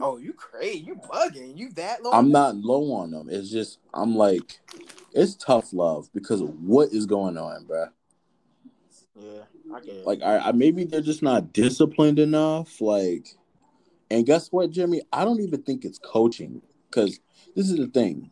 [0.01, 0.79] Oh, you crazy?
[0.79, 1.55] You bugging?
[1.55, 2.11] You that low?
[2.11, 3.29] I'm not low on them.
[3.29, 4.59] It's just I'm like,
[5.13, 7.89] it's tough love because of what is going on, bruh.
[9.15, 9.41] Yeah,
[9.73, 10.07] I get it.
[10.07, 12.81] Like, I, I maybe they're just not disciplined enough.
[12.81, 13.35] Like,
[14.09, 15.01] and guess what, Jimmy?
[15.11, 17.19] I don't even think it's coaching because
[17.55, 18.29] this is the thing.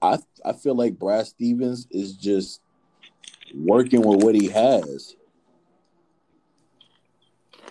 [0.00, 2.60] I I feel like Brad Stevens is just
[3.54, 5.16] working with what he has.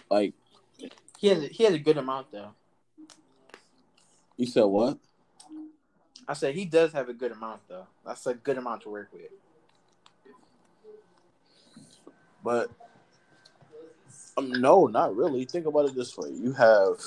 [0.09, 0.34] Like
[1.18, 2.53] he has a, he has a good amount though.
[4.38, 4.97] You said what?
[6.28, 7.88] I said he does have a good amount though.
[8.05, 9.32] That's a good amount to work with.
[12.43, 12.72] But
[14.38, 15.45] um, no, not really.
[15.45, 16.99] Think about it this way: you have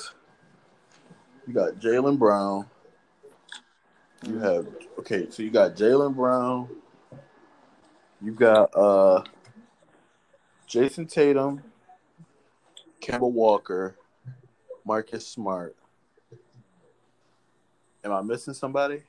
[1.47, 2.65] you got Jaylen Brown.
[4.27, 4.67] You have
[4.99, 6.69] okay, so you got Jaylen Brown.
[8.21, 9.23] You got uh
[10.67, 11.63] Jayson Tatum,
[13.01, 13.95] Kemba Walker,
[14.85, 15.75] Marcus Smart.
[18.03, 19.03] Am I missing somebody?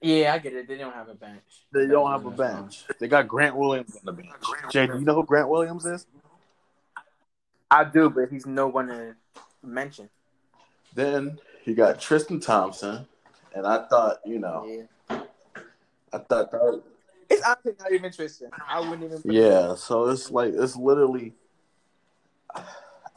[0.00, 0.68] Yeah, I get it.
[0.68, 1.42] They don't have a bench.
[1.72, 2.84] They don't have a bench.
[3.00, 4.30] They got Grant Williams on the bench.
[4.70, 6.06] Jay, do you know who Grant Williams is?
[7.70, 9.14] I do, but he's no one to
[9.62, 10.08] mention.
[10.94, 13.06] Then he got Tristan Thompson,
[13.54, 14.66] and I thought, you know,
[15.10, 15.20] Yeah.
[16.12, 16.82] I thought that.
[17.28, 18.50] It's honestly not even Tristan.
[18.68, 19.20] I wouldn't even.
[19.20, 21.34] put Yeah, so it's like it's literally.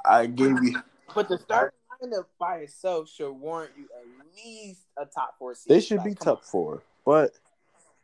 [0.04, 0.82] I gave you.
[1.14, 5.70] But the starting lineup by itself should warrant you at least a top four seed.
[5.76, 7.32] They should Like, be top four, but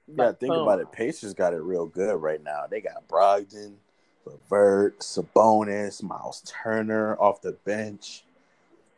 [0.10, 0.16] on.
[0.18, 0.82] yeah, think about on.
[0.82, 0.92] it.
[0.92, 2.66] Pacers got it real good right now.
[2.70, 3.76] They got Brogdon,
[4.26, 8.24] Levert, Sabonis, Miles Turner off the bench,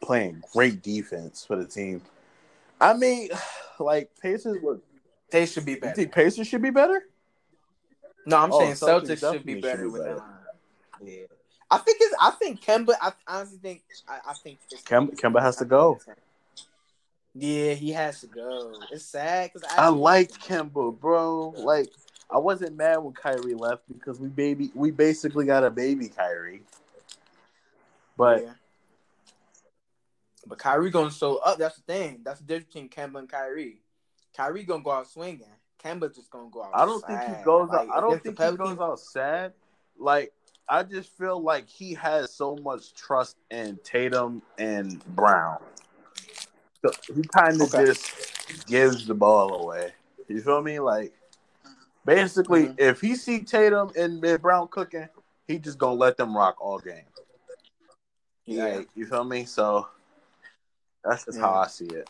[0.01, 2.01] playing great defense for the team.
[2.79, 3.29] I mean,
[3.79, 4.83] like Pacers look.
[5.29, 5.89] They should be better.
[5.89, 7.03] You think Pacers should be better?
[8.25, 10.15] No, I'm Oh, saying Celtics Celtics should be better should be with better.
[10.15, 11.03] lineup.
[11.03, 11.23] Yeah.
[11.69, 12.15] I think it's.
[12.19, 12.95] I think Kemba.
[13.01, 13.83] I honestly think.
[14.07, 15.99] I, I think it's, Kemba, Kemba has to go.
[17.33, 18.73] Yeah, he has to go.
[18.91, 21.53] It's sad because I liked Kemba, bro.
[21.57, 21.89] Like
[22.31, 26.63] I wasn't mad when Kyrie left because we baby we basically got a baby Kyrie.
[28.17, 28.53] But Yeah.
[30.47, 31.57] But Kyrie gonna show up.
[31.57, 32.21] That's the thing.
[32.23, 33.81] That's the difference between Kemba and Kyrie.
[34.35, 35.43] Kyrie gonna go out swinging.
[35.83, 36.71] Kemba just gonna go out.
[36.73, 37.97] I don't think he goes Like, out.
[37.97, 39.53] I don't think he goes out sad.
[39.99, 40.31] Like
[40.69, 45.59] I just feel like he has so much trust in Tatum and Brown.
[46.85, 47.85] So he kind of Okay.
[47.85, 48.11] just
[48.67, 49.93] gives the ball away.
[50.27, 50.79] You feel me?
[50.79, 51.13] Like
[52.05, 52.79] basically, Mhm.
[52.79, 55.07] if he see Tatum and and Brown cooking,
[55.47, 57.05] he just gonna let them rock all game.
[58.45, 58.77] Yeah.
[58.77, 59.45] Like, you feel me?
[59.45, 59.87] So
[61.03, 62.09] that's just how I see it.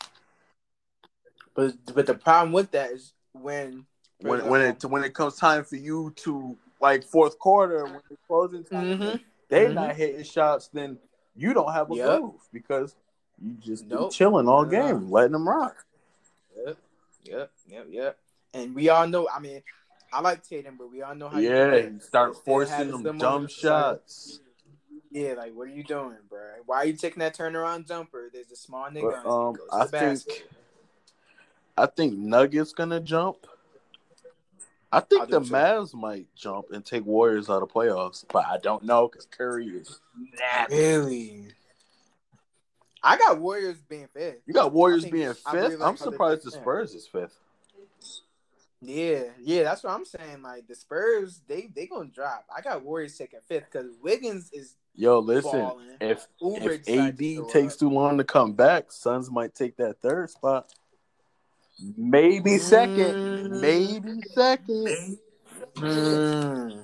[1.54, 3.86] But but the problem with that is when
[4.20, 8.22] When when it when it comes time for you to like fourth quarter when it's
[8.28, 9.24] closing time, Mhm.
[9.50, 9.74] they Mhm.
[9.74, 11.00] not hitting shots, then
[11.36, 12.22] you don't have a Yep.
[12.22, 12.96] move because
[13.42, 14.14] you just been Nope.
[14.14, 14.94] chilling all Yeah.
[14.94, 15.86] game, letting them rock.
[16.56, 16.78] Yep,
[17.24, 18.20] yep, yep, yep.
[18.54, 19.28] And we all know.
[19.30, 19.64] I mean,
[20.12, 21.40] I like Tatum, but we all know how.
[21.40, 21.94] he Yeah, plays.
[21.94, 24.40] you start They forcing have them some dumb moments, like, shots.
[25.12, 26.40] Yeah, like what are you doing, bro?
[26.66, 28.30] Why are you taking that turnaround jumper?
[28.32, 29.24] There's a small nigga.
[29.24, 30.34] But, um, Goes I the basket.
[30.34, 30.50] think
[31.78, 33.46] I think Nuggets gonna jump.
[34.98, 35.52] I I think do the too.
[35.54, 39.68] Mavs might jump and take Warriors out of playoffs, but I don't know because Curry
[39.68, 40.00] is
[40.40, 40.76] nasty.
[40.76, 41.48] Really?
[43.04, 44.42] I got Warriors being fifth.
[44.46, 45.54] You got Warriors think- being fifth.
[45.54, 46.52] really like I'm surprised the.
[46.52, 47.38] Spurs is fifth.
[48.80, 50.44] Yeah, yeah, that's what I'm saying.
[50.44, 52.46] Like the Spurs, they they gonna drop.
[52.56, 55.88] I got Warriors taking fifth because Wiggins is Yo, listen, balling.
[56.00, 57.80] if Uber if AD uh, takes up.
[57.80, 60.72] too long to come back, Suns might take that third spot.
[61.98, 63.62] Maybe second, Mm.
[63.62, 65.18] maybe second.
[65.76, 66.84] Mm.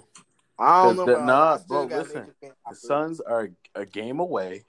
[0.59, 1.05] I don't know.
[1.05, 2.75] the- nah, bro, listen, The.
[2.75, 4.65] Suns are a game away,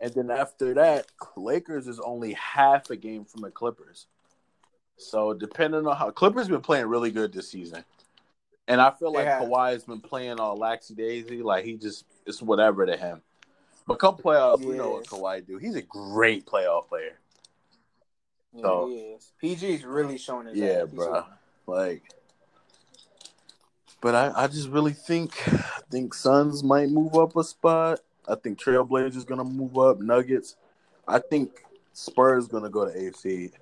[0.00, 1.06] and then after that,
[1.36, 4.06] Lakers is only half a game from the Clippers.
[4.96, 7.84] So depending on how Clippers been playing really good this season,
[8.66, 9.42] and I feel like have.
[9.44, 13.22] Kawhi has been playing all laxy daisy, like he just it's whatever to him.
[13.86, 15.12] But come playoffs, we know what Yes.
[15.12, 15.58] Kawhi do.
[15.58, 17.18] He's a great playoff player.
[18.54, 19.32] Yeah, So- is.
[19.42, 20.90] PG's really showing his Yeah, ass.
[20.90, 21.04] He's bruh.
[21.12, 21.24] showing-
[21.66, 22.02] Like,
[24.00, 28.00] but I, I just really think I think Suns might move up a spot.
[28.26, 30.00] I think Trailblazers gonna move up.
[30.00, 30.56] Nuggets.
[31.06, 33.52] I think Spurs gonna go to AFC.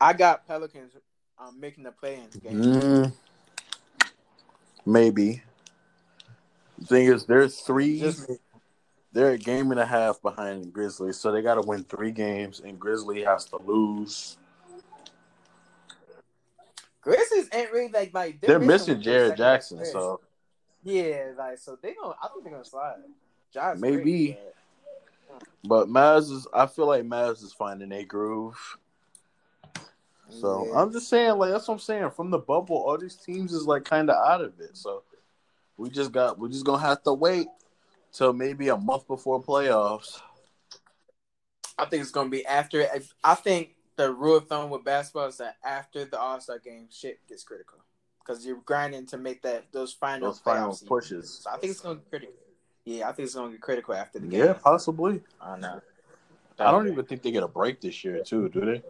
[0.00, 0.92] I got Pelicans
[1.38, 2.62] um, making the play-in game.
[2.62, 3.12] Mm,
[4.86, 5.42] maybe.
[6.78, 7.98] The thing is, they're three.
[8.00, 8.30] Just
[9.12, 12.60] They're a game and a half behind Grizzlies, so they got to win three games,
[12.60, 14.36] and Grizzly has to lose.
[17.00, 20.20] Grizzlies ain't really like like They're, missing of their Jaren Jackson, so
[20.82, 22.14] yeah, like so they gonna.
[22.22, 22.96] I think they're gonna slide.
[23.54, 24.26] Jaren's Maybe.
[24.26, 24.38] great,
[25.64, 26.46] But Mavs is.
[26.52, 28.78] I feel like Mavs is finding a groove.
[30.28, 30.80] So Yeah.
[30.80, 32.10] I'm just saying, like that's what I'm saying.
[32.10, 34.76] From the bubble, all these teams is like kind of out of it.
[34.76, 35.02] So
[35.78, 37.48] we just got we're just gonna have to wait
[38.12, 40.20] till maybe a month before playoffs.
[41.78, 42.86] I think it's gonna be after.
[43.22, 46.88] I think the rule of thumb with basketball is that after the All Star game,
[46.90, 47.78] shit gets critical
[48.18, 51.40] because you're grinding to make that those final Those final pushes.
[51.44, 52.34] So I think it's gonna be critical.
[52.84, 54.40] Yeah, I think it's gonna get critical after the game.
[54.40, 55.22] Yeah, possibly.
[55.40, 55.80] I don't know.
[56.60, 58.82] I don't even think they get a break this year, too, do they?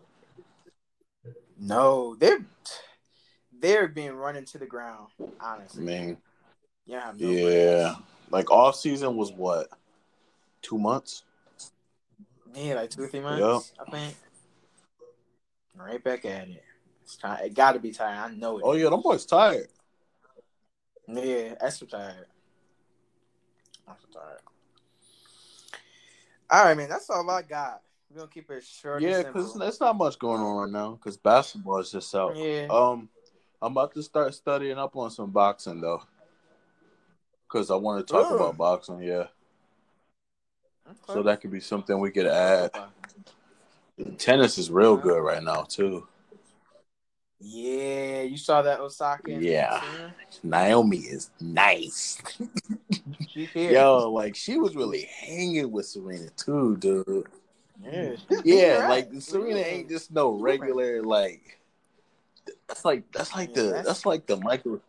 [1.61, 2.39] No, they're
[3.53, 5.09] they're being run into the ground.
[5.41, 6.17] Honestly, mean,
[6.87, 7.95] yeah, no yeah.
[7.95, 8.01] breaks.
[8.31, 9.69] Like off season was what?
[10.63, 11.25] Two months?
[12.55, 13.73] yeah, like two or three months.
[13.79, 14.15] I think.
[15.77, 16.65] Right back at it.
[17.03, 17.45] It's time.
[17.45, 18.33] It got to be tired.
[18.33, 18.63] I know it.
[18.65, 19.69] Oh yeah, them boys tired.
[21.07, 22.27] Yeah, that's tired.
[23.87, 24.41] That's tired.
[26.51, 26.89] All right, man.
[26.89, 27.83] That's all I got.
[28.11, 29.03] We're gonna keep it short.
[29.03, 30.93] Yeah, because there's not much going on right now.
[30.93, 32.37] Because basketball is just out.
[32.37, 32.67] yeah.
[32.71, 33.09] Um,
[33.61, 36.03] I'm about to start studying up on some boxing though,
[37.49, 38.37] because I want to talk Ooh.
[38.37, 39.01] about boxing.
[39.03, 39.27] Yeah,
[41.07, 42.71] so that could be something we could add.
[44.19, 46.07] Tennis is real good right now too.
[47.41, 49.33] Yeah, you saw that Osaka.
[49.33, 49.81] Yeah.
[50.43, 52.21] Naomi is nice.
[53.55, 57.27] Yo, like she was really hanging with Serena too, dude.
[57.83, 58.17] Yeah.
[58.45, 59.11] Yeah, Right.
[59.13, 61.59] like Serena ain't just no regular like.
[62.67, 64.81] That's like that's like Yeah, the that's- that's like the Michael.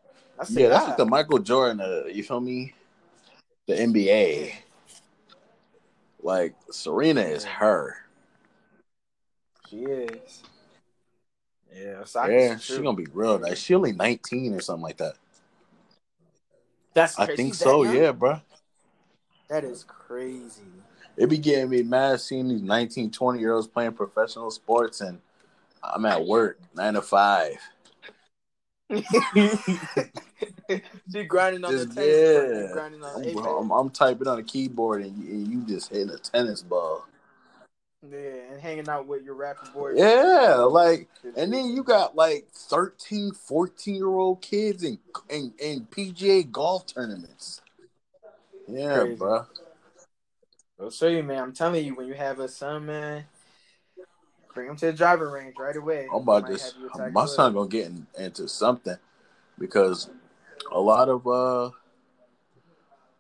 [0.48, 1.82] Yeah, that's like the Michael Jordan.
[1.82, 2.74] Uh, you feel me?
[3.68, 4.54] The NBA.
[6.22, 7.98] Like Serena is her.
[9.70, 10.44] She is.
[11.76, 13.60] Yeah, Yeah, she's gonna be real nice.
[13.60, 15.14] She only nineteen or something like that.
[16.94, 17.84] That's I think She's so.
[17.84, 18.42] Yeah, bro.
[19.50, 20.62] That is crazy.
[21.18, 25.20] It be getting me mad seeing these 19, 20 year olds playing professional sports, and
[25.84, 27.58] I'm at work nine to five.
[31.12, 32.74] she grinding on Just- the tennis court, yeah.
[32.74, 36.10] grinding on I'm, I'm, I'm typing on a keyboard, and you, and you just hitting
[36.10, 37.06] a tennis ball.
[38.10, 39.92] Yeah, and hanging out with your rapping boy.
[39.96, 44.98] Yeah, like, and then you got like 13, 14 year old kids in,
[45.30, 47.62] in, in PGA golf tournaments.
[48.68, 49.16] Yeah, Crazy.
[49.16, 49.46] bro.
[50.80, 51.44] I'll show you, man.
[51.44, 53.26] I'm telling you, when you have a son, man,
[54.60, 56.08] bring him to the driver range right away.
[56.12, 56.62] I'm about this.
[56.64, 58.98] have you attack My son gonna get in, into something
[59.58, 60.10] because
[60.70, 61.72] a lot of uh,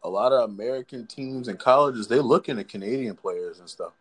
[0.04, 3.94] a lot of American teams and colleges they look into Canadian players and stuff.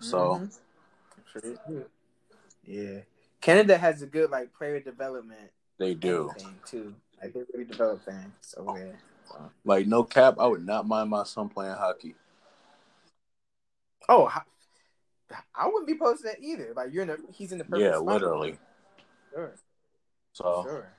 [0.00, 0.58] So Mhm.
[1.68, 1.84] Do.
[2.64, 3.00] Yeah,
[3.40, 5.50] Canada has a good like player development.
[5.78, 6.32] they do.
[6.36, 6.94] thing too.
[7.22, 8.98] Like they really develop things over there.
[9.64, 12.16] Like no cap, I would not mind my son playing hockey.
[14.08, 14.30] Oh,
[15.54, 16.72] I, wouldn't be to that either.
[16.76, 18.06] Like you're in the, he's in the perfect Yeah, spot.
[18.06, 18.58] literally.
[19.32, 19.54] Sure,
[20.32, 20.92] So, sure.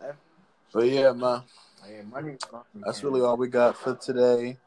[0.00, 0.16] That,
[0.72, 1.42] but yeah, man,
[1.88, 2.36] yeah, money.
[2.84, 4.58] that's really all we got for today.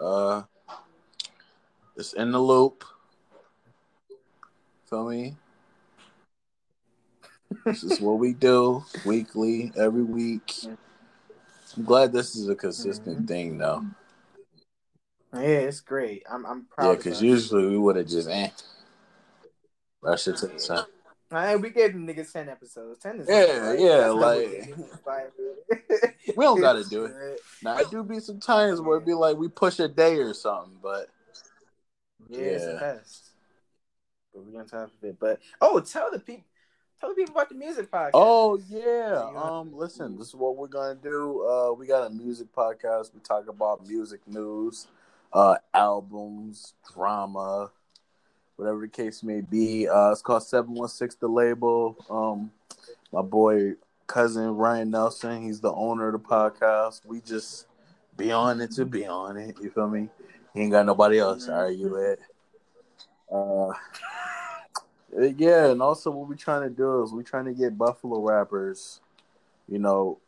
[0.00, 0.42] Uh,
[1.96, 2.84] it's in the loop.
[4.88, 5.36] Feel me?
[7.64, 10.64] this is what we do weekly, every week.
[11.76, 13.28] I'm glad this is a consistent Mhm.
[13.28, 13.84] thing, though.
[15.32, 16.24] Yeah, it's great.
[16.30, 16.90] I'm I'm proud.
[16.90, 18.50] Yeah, because usually we would have just eh,
[20.02, 20.84] rushed it to the side.
[21.30, 22.98] Hey, we gave them niggas ten episodes.
[22.98, 23.78] Ten is Yeah, right?
[23.78, 24.86] yeah, like- what they do.
[25.06, 27.40] Like, We don't gotta do it.
[27.62, 30.34] Now, I do be some times where it'd be like we push a day or
[30.34, 31.06] something, but
[32.28, 32.70] Yeah, it's Yeah.
[32.70, 33.30] a test.
[34.34, 35.16] But we on top of it.
[35.20, 36.44] But oh, tell the people,
[37.00, 38.10] tell the people about the music podcast.
[38.14, 39.30] Oh yeah.
[39.40, 41.46] Um listen, this is what we're gonna do.
[41.48, 43.14] Uh we got a music podcast.
[43.14, 44.88] We talk about music news,
[45.32, 47.70] uh albums, drama,
[48.56, 49.88] whatever the case may be.
[49.88, 51.96] Uh it's called 716 the label.
[52.10, 52.50] Um
[53.12, 53.74] my boy
[54.06, 57.04] cousin Ryan Nelson, he's the owner of the podcast.
[57.06, 57.66] We just
[58.16, 60.08] be on it to be on it, you feel me?
[60.54, 62.18] He ain't got nobody else to you with.
[63.32, 63.72] Uh
[65.36, 69.00] yeah, and also what we're trying to do is we're trying to get Buffalo rappers,
[69.68, 70.18] you know,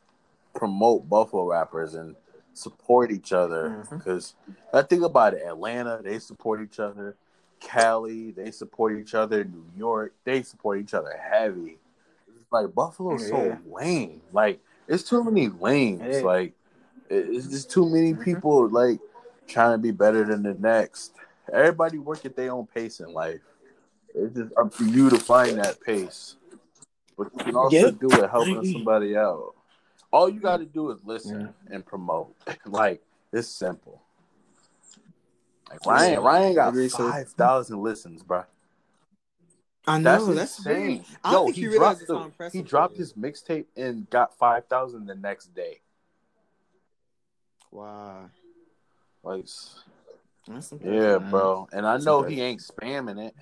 [0.54, 2.16] promote Buffalo rappers and
[2.54, 3.86] support each other.
[3.90, 4.34] Because
[4.72, 7.16] I think about it, Atlanta, they support each other.
[7.60, 9.44] Cali, they support each other.
[9.44, 11.78] New York, they support each other heavy.
[12.28, 13.58] It's like Buffalo's so Yeah.
[13.70, 14.20] lame.
[14.32, 16.02] Like it's too many lanes.
[16.04, 16.22] Yeah.
[16.22, 16.54] Like
[17.08, 18.24] it's just too many Mhm.
[18.24, 18.98] people like
[19.46, 21.12] trying to be better than the next.
[21.52, 23.42] Everybody work at their own pace in life.
[24.14, 26.36] It's just up to you to find that pace.
[27.16, 27.98] But you can also Yep.
[28.00, 29.54] do it helping somebody out.
[30.12, 32.36] All you got to do is listen and promote.
[32.66, 33.02] like
[33.32, 34.02] it's simple.
[35.70, 38.44] Like Ryan, Ryan got Agree, five thousand listens, bro.
[39.86, 40.76] I know that's, insane.
[40.76, 41.04] insane.
[41.24, 44.66] I Yo, think he he dropped the, impressive he dropped his mixtape and got five
[44.66, 45.80] thousand the next day.
[47.70, 48.28] Wow,
[49.22, 49.46] Like,
[50.46, 51.30] that's yeah, man.
[51.30, 51.68] bro.
[51.72, 52.36] And I That's know impressive.
[52.36, 53.34] he ain't spamming it.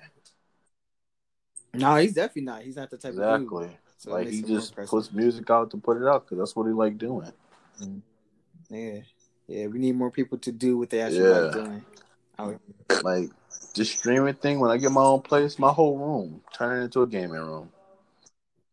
[1.73, 2.61] No, he's definitely not.
[2.63, 3.71] He's not the type of dude.
[4.01, 6.73] So like he just puts music out to put it out because that's what he
[6.73, 7.31] like doing.
[7.79, 8.75] Mm-hmm.
[8.75, 9.01] Yeah,
[9.45, 9.67] yeah.
[9.67, 11.37] We need more people to do what they actually Yeah.
[11.37, 11.85] like doing.
[12.39, 12.59] Oh,
[13.03, 13.29] Like
[13.75, 14.59] the streaming thing.
[14.59, 17.69] When I get my own place, my whole room turn it into a gaming room.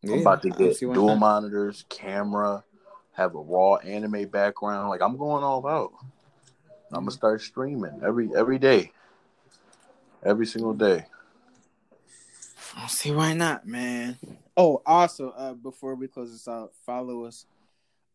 [0.01, 1.19] yeah, I'm about to get dual not.
[1.19, 2.63] monitors, camera,
[3.11, 4.89] have a raw anime background.
[4.89, 5.91] Like I'm going all out.
[6.01, 6.09] I'm
[6.89, 7.09] gonna mm-hmm.
[7.11, 8.93] start streaming every every day,
[10.25, 11.05] every single day.
[12.75, 14.17] I don't see why not, man.
[14.59, 17.45] Oh, also, uh, before we close this out, follow us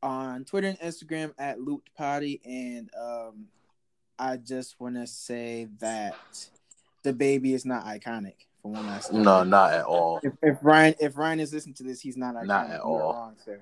[0.03, 3.47] on Twitter and Instagram at Looped Potty, and um,
[4.19, 6.15] I just want to say that
[7.03, 9.23] the baby is not iconic for one last time.
[9.23, 10.21] No, not at all.
[10.23, 12.47] If, if Ryan if Ryan is listening to this, he's not iconic.
[12.47, 13.13] Not at You are all.
[13.15, 13.61] wrong, sir.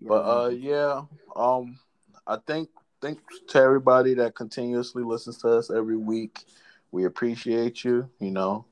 [0.00, 1.02] But uh, yeah.
[1.34, 1.80] Um,
[2.28, 2.68] I think
[3.02, 6.44] thanks to everybody that continuously listens to us every week.
[6.92, 8.08] We appreciate you.
[8.20, 8.66] You know,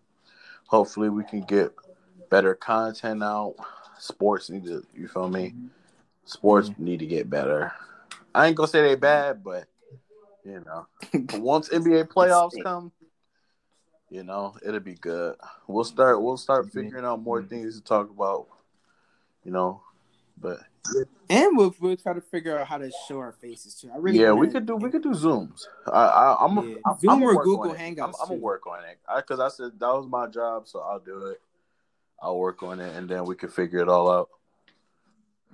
[0.69, 1.73] hopefully we can get
[2.29, 3.55] better content out.
[3.99, 4.85] Sports need to.
[4.95, 5.49] You feel me?
[5.49, 5.67] Mm-hmm.
[6.25, 6.85] Sports mm-hmm.
[6.85, 7.73] need to get better.
[8.35, 9.67] I ain't gonna say they bad, but
[10.45, 10.87] you know,
[11.39, 12.93] once NBA playoffs come,
[14.11, 15.37] you know, it'll be good.
[15.67, 16.21] We'll start.
[16.23, 16.79] We'll start mm-hmm.
[16.79, 18.47] figuring out more things to talk about.
[19.45, 19.81] You know,
[20.39, 20.59] but
[21.29, 23.91] and we'll we'll try to figure out how to show our faces too.
[23.93, 25.65] I really yeah, we could do we could do zooms.
[25.87, 26.77] I, I I'm a, Yeah.
[26.87, 27.75] I'm, Zoom I'm or Google.
[27.75, 30.81] Hangouts, I'm, I'm gonna work on it because I, said that was my job, so
[30.81, 31.41] I'll do it.
[32.21, 34.29] I'll work on it, and then we can figure it all out.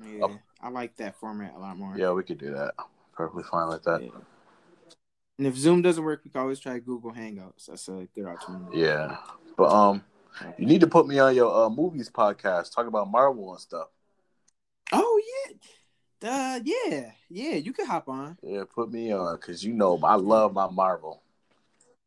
[0.05, 0.27] Yeah,
[0.61, 1.97] I like that format a lot more.
[1.97, 2.75] Yeah, we could do that.
[3.13, 4.03] Perfectly fine like that.
[4.03, 4.11] Yeah.
[5.39, 7.67] And if Zoom doesn't work, we can always try Google Hangouts.
[7.67, 8.75] That's a good alternative.
[8.75, 9.17] Yeah,
[9.57, 10.05] but um,
[10.59, 12.75] you need to put me on your uh, movies podcast.
[12.75, 13.89] Talk about Marvel and stuff.
[14.93, 15.55] Oh yeah.
[16.25, 18.39] Uh, yeah, yeah, you can hop on.
[18.43, 21.22] Yeah, put me on because you know I love my Marvel.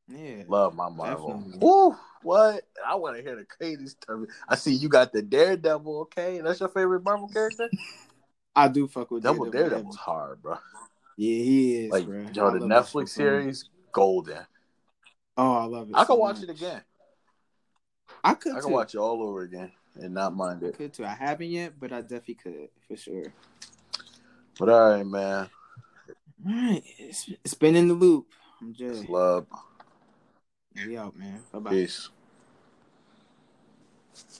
[0.07, 0.43] Yeah.
[0.47, 1.33] Love my Marvel.
[1.33, 1.59] Definitely.
[1.61, 1.95] Woo!
[2.21, 2.63] What?
[2.85, 4.19] I want to hear the crazy stuff.
[4.47, 6.01] I see you got the Daredevil.
[6.01, 7.69] Okay, that's your favorite Marvel character.
[8.55, 9.69] I do fuck with Double Daredevil.
[9.69, 10.57] Daredevil's hard, bro.
[11.17, 11.91] Yeah, he is.
[11.91, 12.25] Like bro.
[12.33, 14.45] yo, I the Netflix series, golden.
[15.37, 15.95] Oh, I love it.
[15.95, 16.43] I so can watch much.
[16.43, 16.81] it again.
[18.23, 18.65] I could I too.
[18.65, 20.77] can watch it all over again and not mind I it.
[20.77, 21.05] could too.
[21.05, 23.33] I haven't yet, but I definitely could for sure.
[24.57, 25.49] But all right, man.
[26.47, 28.27] All right, it's, it's been in the loop.
[28.61, 29.47] I'm just love.
[30.75, 31.41] We out, man.
[31.51, 31.69] Bye bye.
[31.71, 32.09] Peace.